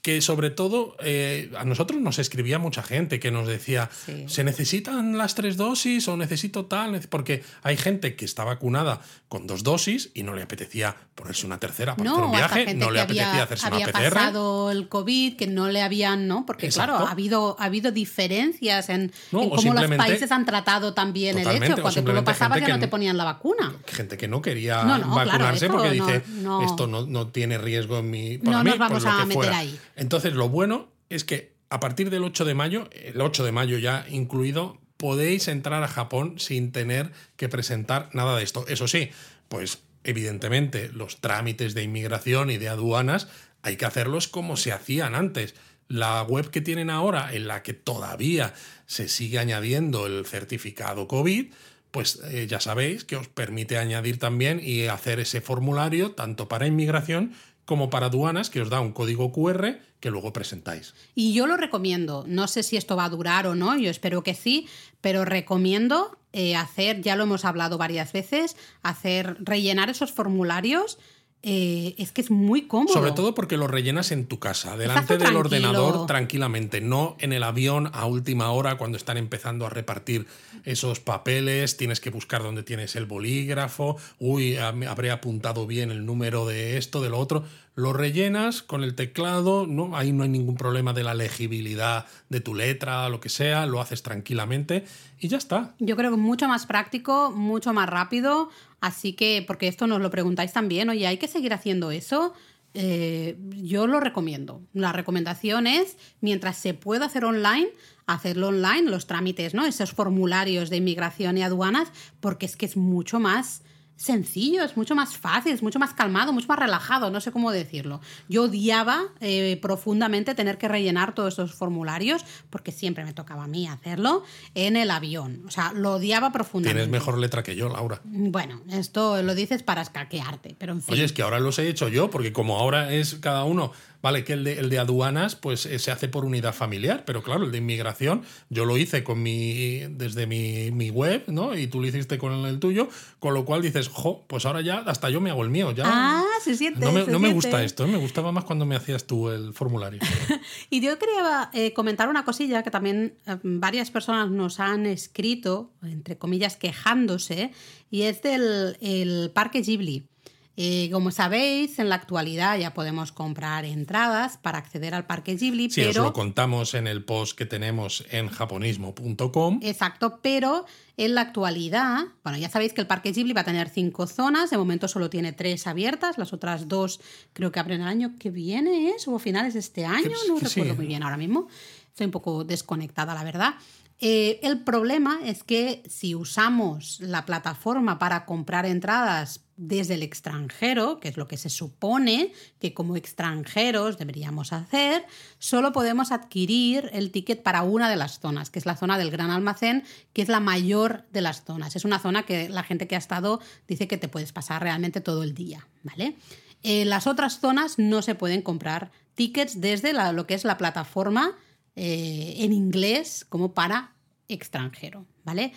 [0.04, 3.88] que sobre todo eh, a nosotros nos escribía mucha gente que nos decía,
[4.26, 7.00] ¿se necesitan las tres dosis o necesito tal?
[7.08, 11.58] Porque hay gente que está vacunada con dos dosis y no le apetecía ponerse una
[11.58, 14.12] tercera para hacer un viaje, no le apetecía hacerse había una PCR.
[14.12, 16.44] pasado el COVID, que no le habían, ¿no?
[16.44, 21.62] Porque claro, ha habido, ha habido diferencias en, cómo los países han tratado también el
[21.62, 21.80] hecho.
[21.80, 23.72] Cuando tú lo pasabas ya no te ponían la vacuna.
[23.86, 26.22] Gente que no quería vacunarse porque dice,
[26.62, 28.36] esto no, tiene riesgo en mi...
[28.36, 29.80] no nos vamos a meter ahí.
[29.96, 33.78] Entonces, lo bueno es que a partir del 8 de mayo, el 8 de mayo
[33.78, 38.64] ya incluido, podéis entrar a Japón sin tener que presentar nada de esto.
[38.68, 39.10] Eso sí,
[39.48, 43.28] pues evidentemente, los trámites de inmigración y de aduanas
[43.62, 45.54] hay que hacerlos como se hacían antes.
[45.88, 48.54] La web que tienen ahora, en la que todavía
[48.86, 51.52] se sigue añadiendo el certificado COVID,
[51.90, 56.66] pues eh, ya sabéis que os permite añadir también y hacer ese formulario tanto para
[56.66, 57.34] inmigración
[57.64, 60.94] como para aduanas, que os da un código QR que luego presentáis.
[61.14, 62.24] Y yo lo recomiendo.
[62.28, 64.68] No sé si esto va a durar o no, yo espero que sí,
[65.00, 70.98] pero recomiendo eh, hacer, ya lo hemos hablado varias veces, hacer, rellenar esos formularios
[71.46, 72.94] eh, es que es muy cómodo.
[72.94, 77.42] Sobre todo porque lo rellenas en tu casa, delante del ordenador tranquilamente, no en el
[77.42, 80.26] avión a última hora cuando están empezando a repartir
[80.64, 86.46] esos papeles, tienes que buscar dónde tienes el bolígrafo, uy, habré apuntado bien el número
[86.46, 87.44] de esto, de lo otro
[87.76, 89.96] lo rellenas con el teclado, ¿no?
[89.96, 93.80] ahí no hay ningún problema de la legibilidad de tu letra, lo que sea, lo
[93.80, 94.84] haces tranquilamente
[95.18, 95.74] y ya está.
[95.78, 98.50] Yo creo que mucho más práctico, mucho más rápido,
[98.84, 102.34] así que, porque esto nos lo preguntáis también, oye, ¿hay que seguir haciendo eso?
[102.74, 104.60] Eh, yo lo recomiendo.
[104.74, 107.68] La recomendación es, mientras se pueda hacer online,
[108.06, 109.64] hacerlo online, los trámites, ¿no?
[109.64, 111.88] Esos formularios de inmigración y aduanas,
[112.20, 113.62] porque es que es mucho más
[113.96, 117.50] sencillo, es mucho más fácil, es mucho más calmado, mucho más relajado, no sé cómo
[117.50, 118.00] decirlo.
[118.28, 123.46] Yo odiaba eh, profundamente tener que rellenar todos esos formularios, porque siempre me tocaba a
[123.46, 124.24] mí hacerlo
[124.54, 125.42] en el avión.
[125.46, 126.82] O sea, lo odiaba profundamente.
[126.82, 128.00] Tienes mejor letra que yo, Laura.
[128.04, 130.94] Bueno, esto lo dices para escaquearte, pero en fin.
[130.94, 133.72] Oye, es que ahora los he hecho yo, porque como ahora es cada uno
[134.04, 137.22] Vale, que el de, el de aduanas pues eh, se hace por unidad familiar, pero
[137.22, 141.56] claro, el de inmigración yo lo hice con mi, desde mi, web, ¿no?
[141.56, 144.80] Y tú lo hiciste con el, tuyo, con lo cual dices, jo, pues ahora ya
[144.80, 145.72] hasta yo me hago el mío.
[145.72, 146.80] Ya, ah, se siente.
[146.80, 147.86] No me, no me gusta esto, ¿eh?
[147.86, 150.00] me gustaba más cuando me hacías tú el formulario.
[150.68, 156.18] y yo quería eh, comentar una cosilla que también varias personas nos han escrito, entre
[156.18, 157.52] comillas, quejándose,
[157.90, 160.10] y es del el Parque Ghibli.
[160.56, 165.68] Eh, como sabéis, en la actualidad ya podemos comprar entradas para acceder al Parque Ghibli.
[165.68, 166.02] Sí, pero...
[166.02, 169.58] os lo contamos en el post que tenemos en japonismo.com.
[169.62, 170.64] Exacto, pero
[170.96, 174.50] en la actualidad, bueno, ya sabéis que el Parque Ghibli va a tener cinco zonas,
[174.50, 177.00] de momento solo tiene tres abiertas, las otras dos
[177.32, 179.08] creo que abren el año que viene, ¿es?
[179.08, 181.48] O finales de este año, no recuerdo muy bien ahora mismo.
[181.88, 183.54] Estoy un poco desconectada, la verdad.
[184.00, 190.98] Eh, el problema es que si usamos la plataforma para comprar entradas desde el extranjero,
[190.98, 195.06] que es lo que se supone que como extranjeros deberíamos hacer,
[195.38, 199.12] solo podemos adquirir el ticket para una de las zonas, que es la zona del
[199.12, 201.76] gran almacén, que es la mayor de las zonas.
[201.76, 205.00] Es una zona que la gente que ha estado dice que te puedes pasar realmente
[205.00, 206.16] todo el día, ¿vale?
[206.64, 211.36] En las otras zonas no se pueden comprar tickets desde lo que es la plataforma
[211.76, 213.92] eh, en inglés como para
[214.28, 215.52] extranjero, ¿vale?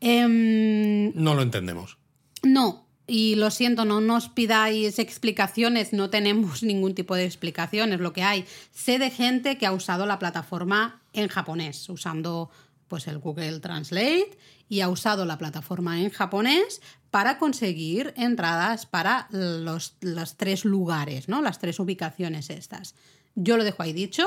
[0.00, 1.98] Em, no lo entendemos.
[2.42, 8.00] No, y lo siento, no nos pidáis explicaciones, no tenemos ningún tipo de explicaciones.
[8.00, 12.50] Lo que hay, sé de gente que ha usado la plataforma en japonés, usando
[12.88, 14.38] pues el Google Translate
[14.68, 16.80] y ha usado la plataforma en japonés
[17.10, 21.42] para conseguir entradas para los, los tres lugares, ¿no?
[21.42, 22.94] Las tres ubicaciones estas.
[23.34, 24.26] Yo lo dejo ahí dicho.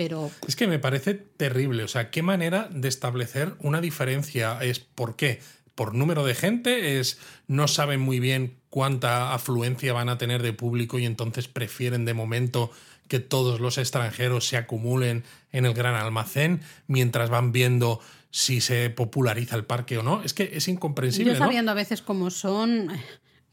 [0.00, 0.30] Pero...
[0.48, 1.84] Es que me parece terrible.
[1.84, 5.42] O sea, ¿qué manera de establecer una diferencia es por qué?
[5.74, 10.54] Por número de gente, es no saben muy bien cuánta afluencia van a tener de
[10.54, 12.70] público y entonces prefieren de momento
[13.08, 15.22] que todos los extranjeros se acumulen
[15.52, 20.22] en el gran almacén mientras van viendo si se populariza el parque o no.
[20.22, 21.34] Es que es incomprensible.
[21.34, 22.88] Yo sabiendo a veces cómo son,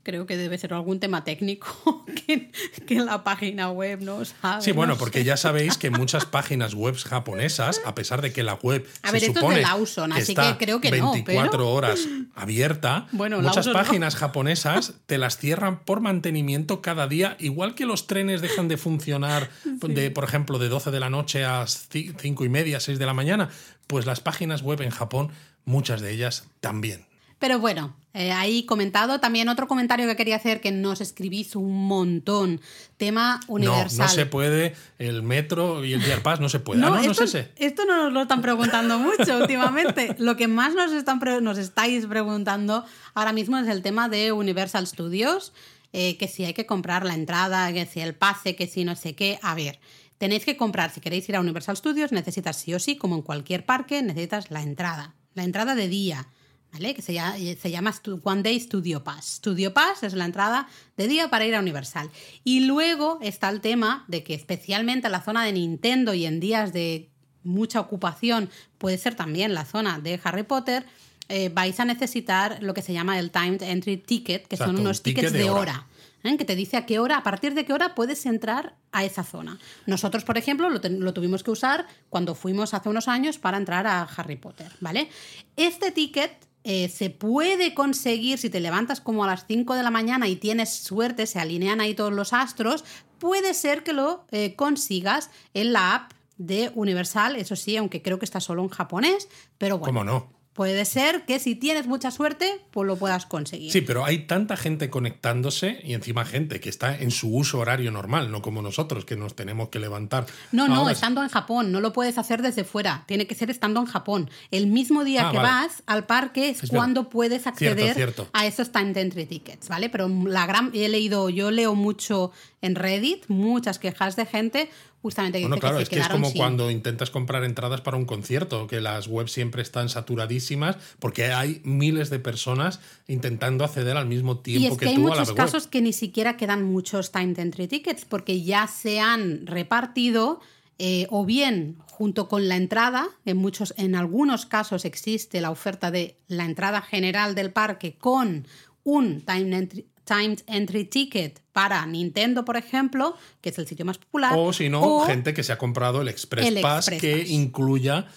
[0.08, 2.50] creo que debe ser algún tema técnico que,
[2.88, 4.62] que la página web no sabe.
[4.62, 8.54] Sí, bueno, porque ya sabéis que muchas páginas web japonesas, a pesar de que la
[8.54, 13.08] web a ver, esto supone es de Lawson, así que creo que 24 horas abierta,
[13.12, 18.40] bueno, muchas páginas japonesas te las cierran por mantenimiento cada día, igual que los trenes
[18.40, 22.80] dejan de funcionar, de, por ejemplo, de 12 de la noche a 5 y media,
[22.80, 23.50] 6 de la mañana,
[23.88, 25.32] pues las páginas web en Japón,
[25.66, 27.07] muchas de ellas también.
[27.40, 29.20] Pero bueno, eh, ahí comentado.
[29.20, 32.60] También otro comentario que quería hacer, que nos escribís un montón.
[32.98, 33.98] Tema universal.
[33.98, 34.76] No, no se puede.
[34.98, 36.82] El metro y el Gear Pass no se puede.
[36.82, 37.52] No, ah, no, esto, es ese.
[37.56, 40.16] Esto no nos lo están preguntando mucho últimamente.
[40.18, 42.84] Lo que más nos, están nos estáis preguntando
[43.14, 45.54] ahora mismo es el tema de Universal Studios.
[45.94, 48.96] Eh, que si hay que comprar la entrada, que si el pase, que si no
[48.96, 49.38] sé qué.
[49.44, 49.80] A ver,
[50.18, 53.22] tenéis que comprar, si queréis ir a Universal Studios, necesitas sí o sí, como en
[53.22, 55.14] cualquier parque, necesitas la entrada.
[55.36, 56.28] La entrada de día
[56.72, 57.94] que se llama, se llama
[58.24, 59.36] One Day Studio Pass.
[59.38, 62.10] Studio Pass es la entrada de día para ir a Universal.
[62.44, 66.40] Y luego está el tema de que especialmente en la zona de Nintendo y en
[66.40, 67.10] días de
[67.44, 70.86] mucha ocupación puede ser también la zona de Harry Potter,
[71.30, 74.76] eh, vais a necesitar lo que se llama el Timed Entry Ticket, que Exacto, son
[74.76, 75.60] un unos ticket tickets de de hora.
[75.62, 75.88] hora.
[76.24, 76.38] ¿eh?
[76.38, 79.24] que te dice a qué hora, a partir de qué hora puedes entrar a esa
[79.24, 79.60] zona.
[79.86, 83.88] Nosotros, por ejemplo, lo, lo tuvimos que usar cuando fuimos hace unos años para entrar
[83.88, 85.10] a Harry Potter, ¿vale?
[85.56, 89.90] Este ticket eh, se puede conseguir si te levantas como a las 5 de la
[89.90, 92.84] mañana y tienes suerte, se alinean ahí todos los astros,
[93.20, 98.20] puede ser que lo eh, consigas en la app de Universal, eso sí, aunque creo
[98.20, 100.00] que está solo en japonés, pero bueno.
[100.00, 100.37] ¿Cómo no?
[100.58, 103.72] Puede ser que si tienes mucha suerte, pues lo puedas conseguir.
[103.72, 107.92] Sí, pero hay tanta gente conectándose y encima gente que está en su uso horario
[107.92, 110.26] normal, no como nosotros que nos tenemos que levantar.
[110.52, 113.80] No, no, estando en Japón, no lo puedes hacer desde fuera, tiene que ser estando
[113.82, 114.32] en Japón.
[114.50, 115.50] El mismo día Ah, que vale.
[115.50, 116.76] vas al parque es, Es verdad.
[116.78, 118.28] cuando puedes acceder cierto.
[118.34, 119.90] a esos time entry tickets, ¿vale?
[119.92, 122.32] Pero la gran he leído, yo leo mucho
[122.64, 124.72] en Reddit, muchas quejas de gente
[125.02, 126.38] justamente que Bueno, dice claro, que es se que es como sin.
[126.38, 131.62] cuando intentas comprar entradas para un concierto, que las webs siempre están saturadísimas porque hay
[131.64, 135.16] miles de personas intentando acceder al mismo Y tiempo es que, que hay tú a
[135.16, 135.36] la muchos web.
[135.36, 140.40] casos que ni siquiera quedan muchos time entry tickets porque ya se han repartido
[140.80, 145.90] eh, o bien junto con la entrada, en, muchos, en algunos casos existe la oferta
[145.90, 148.46] de la entrada general del parque con
[148.84, 153.98] un time entry, timed entry ticket para Nintendo, por ejemplo, que es el sitio más
[153.98, 154.34] popular.
[154.36, 157.30] O si no, gente que se ha comprado el Express el Pass Express que Pass.
[157.30, 158.08] incluya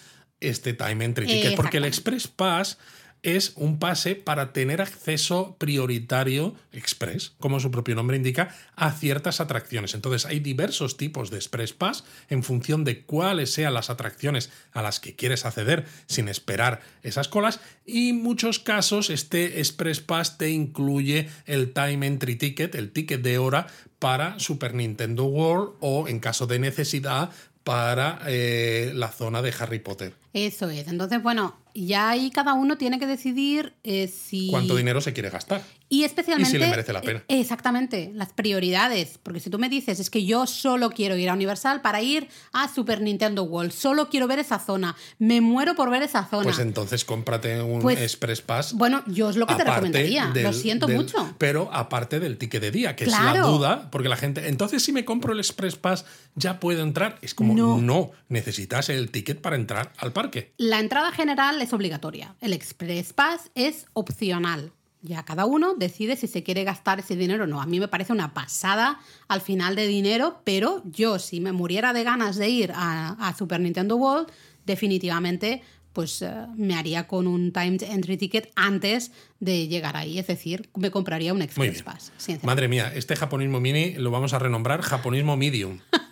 [0.40, 1.56] este Time Entry Ticket.
[1.56, 1.84] Porque el.
[1.84, 2.78] Express Pass
[3.22, 9.40] es un pase para tener acceso prioritario, express, como su propio nombre indica, a ciertas
[9.40, 9.94] atracciones.
[9.94, 14.82] Entonces hay diversos tipos de Express Pass en función de cuáles sean las atracciones a
[14.82, 17.60] las que quieres acceder sin esperar esas colas.
[17.84, 23.22] Y en muchos casos este Express Pass te incluye el Time Entry Ticket, el ticket
[23.22, 23.66] de hora
[23.98, 27.30] para Super Nintendo World o en caso de necesidad
[27.64, 30.14] para eh, la zona de Harry Potter.
[30.32, 30.86] Eso es.
[30.88, 34.48] Entonces, bueno, ya ahí cada uno tiene que decidir eh, si...
[34.50, 35.62] ¿Cuánto dinero se quiere gastar?
[35.88, 36.50] Y especialmente.
[36.50, 37.24] Y si le merece la pena.
[37.26, 39.18] Exactamente, las prioridades.
[39.20, 42.28] Porque si tú me dices, es que yo solo quiero ir a Universal para ir
[42.52, 46.44] a Super Nintendo World, solo quiero ver esa zona, me muero por ver esa zona.
[46.44, 48.72] Pues entonces cómprate un Pues, Express Pass.
[48.74, 50.26] bueno, yo es lo que te recomendaría.
[50.32, 51.34] lo siento del- mucho.
[51.38, 54.92] Pero aparte del ticket de día, que es la duda, porque la gente, entonces si
[54.92, 56.04] me compro el Express Pass,
[56.36, 57.18] ¿ya puedo entrar?
[57.20, 57.78] Es como, No.
[57.78, 60.19] no, necesitas el ticket para entrar al parque.
[60.56, 62.34] La entrada general es obligatoria.
[62.40, 64.72] El Express Pass es opcional.
[65.02, 67.62] Ya cada uno decide si se quiere gastar ese dinero o no.
[67.62, 71.92] A mí me parece una pasada al final de dinero, pero yo si me muriera
[71.94, 74.30] de ganas de ir a, a Super Nintendo World,
[74.66, 75.62] definitivamente
[75.92, 79.10] pues eh, me haría con un timed entry ticket antes
[79.40, 80.18] de llegar ahí.
[80.18, 81.82] Es decir, me compraría un Muy Express.
[81.82, 82.12] Pass.
[82.42, 85.80] Madre mía, este japonismo mini lo vamos a renombrar japonismo medium.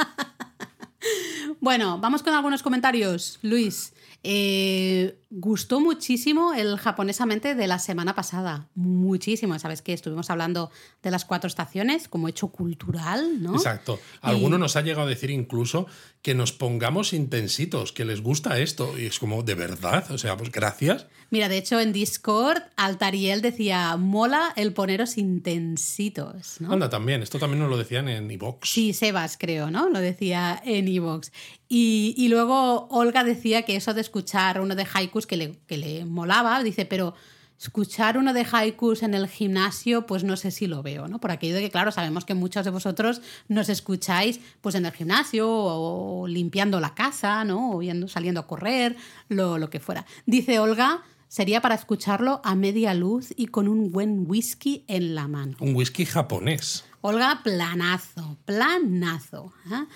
[1.60, 3.40] Bueno, vamos con algunos comentarios.
[3.42, 3.92] Luis,
[4.24, 8.68] eh, gustó muchísimo el japonesamente de la semana pasada.
[8.74, 9.58] Muchísimo.
[9.58, 10.70] Sabes que estuvimos hablando
[11.02, 13.54] de las cuatro estaciones como hecho cultural, ¿no?
[13.54, 14.00] Exacto.
[14.20, 15.86] Alguno nos ha llegado a decir incluso
[16.22, 18.98] que nos pongamos intensitos, que les gusta esto.
[18.98, 20.10] Y es como, ¿de verdad?
[20.10, 21.06] O sea, pues gracias.
[21.30, 26.72] Mira, de hecho en Discord Altariel decía, mola el poneros intensitos, ¿no?
[26.72, 27.22] Anda, también.
[27.22, 28.68] Esto también nos lo decían en iVox.
[28.68, 29.90] Sí, Sebas, creo, ¿no?
[29.90, 31.30] Lo decía en Evox.
[31.68, 35.76] Y, y luego Olga decía que eso de escuchar uno de haikus que le, que
[35.76, 37.14] le molaba, dice, pero
[37.58, 41.20] escuchar uno de haikus en el gimnasio, pues no sé si lo veo, ¿no?
[41.20, 44.92] Por aquello de que, claro, sabemos que muchos de vosotros nos escucháis pues en el
[44.92, 47.72] gimnasio o, limpiando la casa, ¿no?
[47.72, 48.96] O viendo, saliendo a correr,
[49.28, 50.06] lo, lo que fuera.
[50.24, 55.28] Dice Olga, sería para escucharlo a media luz y con un buen whisky en la
[55.28, 55.56] mano.
[55.60, 56.84] Un whisky japonés.
[57.00, 59.52] Olga, planazo, planazo.
[59.70, 59.86] ¿ah?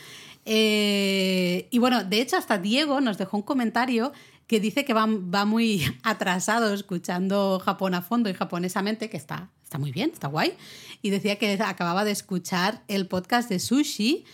[0.44, 4.12] Eh, y bueno, de hecho, hasta Diego nos dejó un comentario
[4.46, 9.50] que dice que va, va muy atrasado escuchando Japón a fondo y japonesamente, que está,
[9.64, 10.54] está muy bien, está guay.
[11.00, 14.24] Y decía que acababa de escuchar el podcast de sushi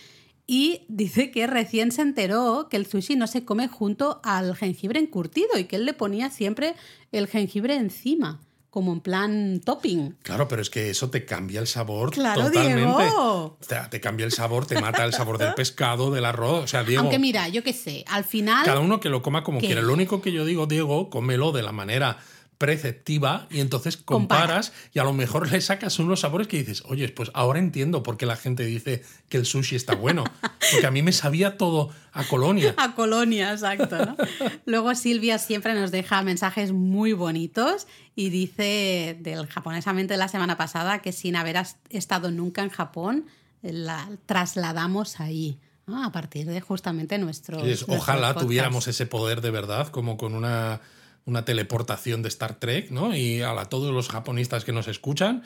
[0.51, 4.99] y dice que recién se enteró que el sushi no se come junto al jengibre
[4.99, 6.73] encurtido y que él le ponía siempre
[7.11, 8.39] el jengibre encima,
[8.71, 10.15] como en plan topping.
[10.23, 12.81] Claro, pero es que eso te cambia el sabor Claro, totalmente.
[12.81, 13.43] Diego.
[13.43, 16.63] O sea, te cambia el sabor, te mata el sabor del pescado, del arroz.
[16.63, 18.65] O sea, Diego, Aunque mira, yo qué sé, al final...
[18.65, 19.67] cada uno que lo coma como ¿Qué?
[19.67, 19.83] quiera.
[19.83, 22.17] Lo único que yo digo, Diego, cómelo de la manera
[22.59, 24.41] preceptiva y entonces Compara.
[24.41, 28.03] comparas y a lo mejor le sacas unos sabores que dices, oye, pues ahora entiendo
[28.03, 30.25] por qué la gente dice que el sushi está bueno.
[30.71, 32.75] Porque a mí me sabía todo a colonia.
[32.77, 34.05] A Colonia, exacto.
[34.05, 34.17] ¿no?
[34.65, 40.57] Luego Silvia siempre nos deja mensajes muy bonitos y dice del japonesamente de la semana
[40.57, 43.25] pasada que sin haber estado nunca en Japón,
[43.61, 45.59] la trasladamos ahí.
[45.87, 46.03] ¿no?
[46.03, 50.81] A partir de justamente nuestros Ojalá tuviéramos ese poder de verdad, como con una,
[51.29, 53.15] una teleportación de Star Trek, ¿no?
[53.15, 55.43] Y a todos los japonistas que nos escuchan,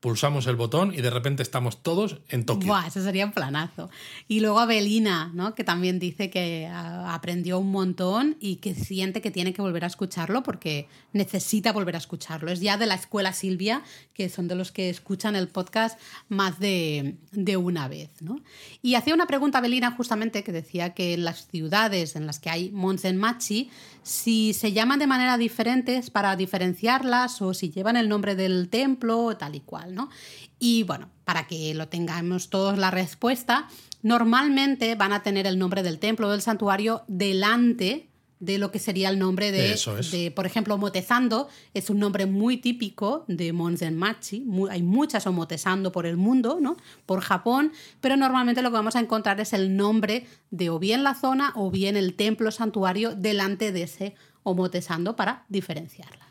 [0.00, 2.68] pulsamos el botón y de repente estamos todos en Tokio.
[2.68, 3.90] Buah, eso sería un planazo.
[4.28, 5.54] Y luego Abelina, ¿no?
[5.54, 9.86] que también dice que aprendió un montón y que siente que tiene que volver a
[9.86, 12.50] escucharlo porque necesita volver a escucharlo.
[12.50, 13.82] Es ya de la escuela Silvia,
[14.12, 18.10] que son de los que escuchan el podcast más de, de una vez.
[18.20, 18.40] ¿no?
[18.82, 22.50] Y hacía una pregunta Abelina justamente que decía que en las ciudades en las que
[22.50, 23.70] hay Monsen Machi,
[24.02, 29.36] si se llaman de manera diferente para diferenciarlas o si llevan el nombre del templo,
[29.36, 29.85] tal y cual.
[29.94, 30.10] ¿No?
[30.58, 33.68] Y bueno, para que lo tengamos todos la respuesta,
[34.02, 38.08] normalmente van a tener el nombre del templo o del santuario delante
[38.38, 39.78] de lo que sería el nombre de,
[40.10, 44.46] de, por ejemplo, Omotezando es un nombre muy típico de Monzen Machi.
[44.70, 46.76] hay muchas Omotezando por el mundo, ¿no?
[47.06, 51.02] Por Japón, pero normalmente lo que vamos a encontrar es el nombre de o bien
[51.02, 56.25] la zona o bien el templo santuario delante de ese Omotezando para diferenciarla.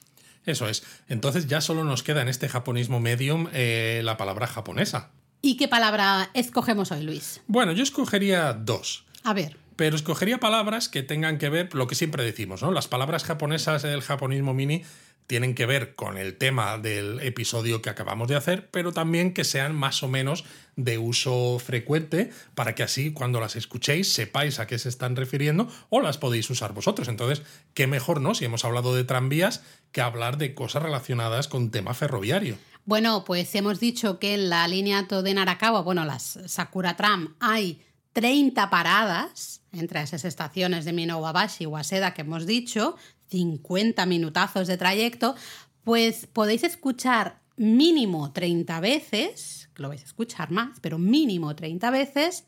[0.46, 0.84] Eso es.
[1.08, 5.12] Entonces ya solo nos queda en este japonismo medium eh, la palabra japonesa.
[5.42, 7.42] ¿Y qué palabra escogemos hoy, Luis?
[7.48, 9.06] Bueno, yo escogería dos.
[9.24, 9.58] A ver.
[9.76, 12.72] Pero escogería palabras que tengan que ver, lo que siempre decimos, ¿no?
[12.72, 14.84] Las palabras japonesas del japonismo mini
[15.28, 19.44] tienen que ver con el tema del episodio que acabamos de hacer, pero también que
[19.44, 20.46] sean más o menos
[20.76, 25.68] de uso frecuente para que así cuando las escuchéis sepáis a qué se están refiriendo
[25.90, 27.08] o las podéis usar vosotros.
[27.08, 28.36] Entonces, qué mejor, ¿no?
[28.36, 32.58] Si hemos hablado de tranvías, que hablar de cosas relacionadas con tema ferroviario.
[32.86, 37.82] Bueno, pues hemos dicho que en la línea de Narakawa, bueno, las Sakura Tram, hay
[38.16, 42.96] 30 paradas entre esas estaciones de Minowabashi y Waseda que hemos dicho,
[43.30, 45.36] 50 minutazos de trayecto,
[45.84, 52.46] pues podéis escuchar mínimo 30 veces, lo vais a escuchar más, pero mínimo 30 veces,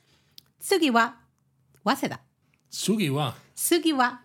[0.58, 1.28] Sugiwa
[1.84, 2.24] Waseda.
[2.70, 3.36] Sugiwa.
[3.54, 4.24] Sugiwa.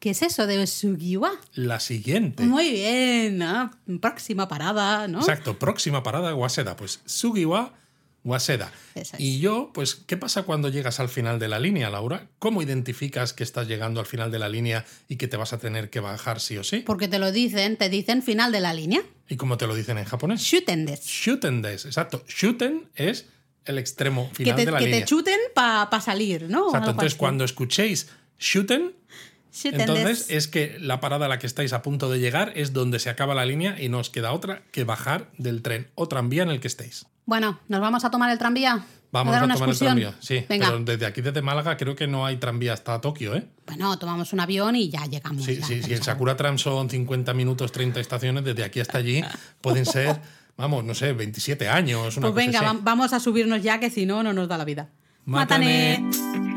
[0.00, 1.30] ¿Qué es eso de Sugiwa?
[1.54, 2.42] La siguiente.
[2.42, 3.40] Muy bien,
[4.00, 5.20] próxima parada, ¿no?
[5.20, 6.74] Exacto, próxima parada Waseda.
[6.74, 7.72] Pues Sugiwa
[8.24, 8.72] Waseda.
[9.18, 12.28] Y yo, pues, ¿qué pasa cuando llegas al final de la línea, Laura?
[12.38, 15.58] ¿Cómo identificas que estás llegando al final de la línea y que te vas a
[15.58, 16.80] tener que bajar sí o sí?
[16.80, 19.02] Porque te lo dicen, te dicen final de la línea.
[19.28, 20.40] ¿Y cómo te lo dicen en japonés?
[20.40, 21.04] Shuten des.
[21.04, 22.24] Shuten des, exacto.
[22.28, 23.26] Shuten es
[23.64, 24.94] el extremo final de la línea.
[24.94, 26.66] Que te chuten para salir, ¿no?
[26.66, 26.90] Exacto.
[26.90, 28.08] Entonces, cuando escuchéis
[28.38, 28.94] shuten,
[29.64, 32.98] entonces es que la parada a la que estáis a punto de llegar es donde
[32.98, 36.42] se acaba la línea y no os queda otra que bajar del tren o tranvía
[36.42, 37.06] en el que estéis.
[37.26, 38.84] Bueno, ¿nos vamos a tomar el tranvía?
[39.12, 40.44] Vamos a, tomar el tranvía, sí.
[40.48, 43.46] Pero desde aquí, desde Málaga, creo que no hay tranvía hasta Tokio, ¿eh?
[43.66, 45.44] Bueno, tomamos un avión y ya llegamos.
[45.44, 45.92] Sí, sí, sí.
[45.92, 49.22] El Sakura Tram son 50 minutos, 30 estaciones, desde aquí hasta allí
[49.60, 50.18] pueden ser,
[50.56, 52.16] vamos, no sé, 27 años.
[52.18, 54.88] pues venga, vamos a subirnos ya, que si no, no nos da la vida.
[55.26, 56.51] ¡Mátane!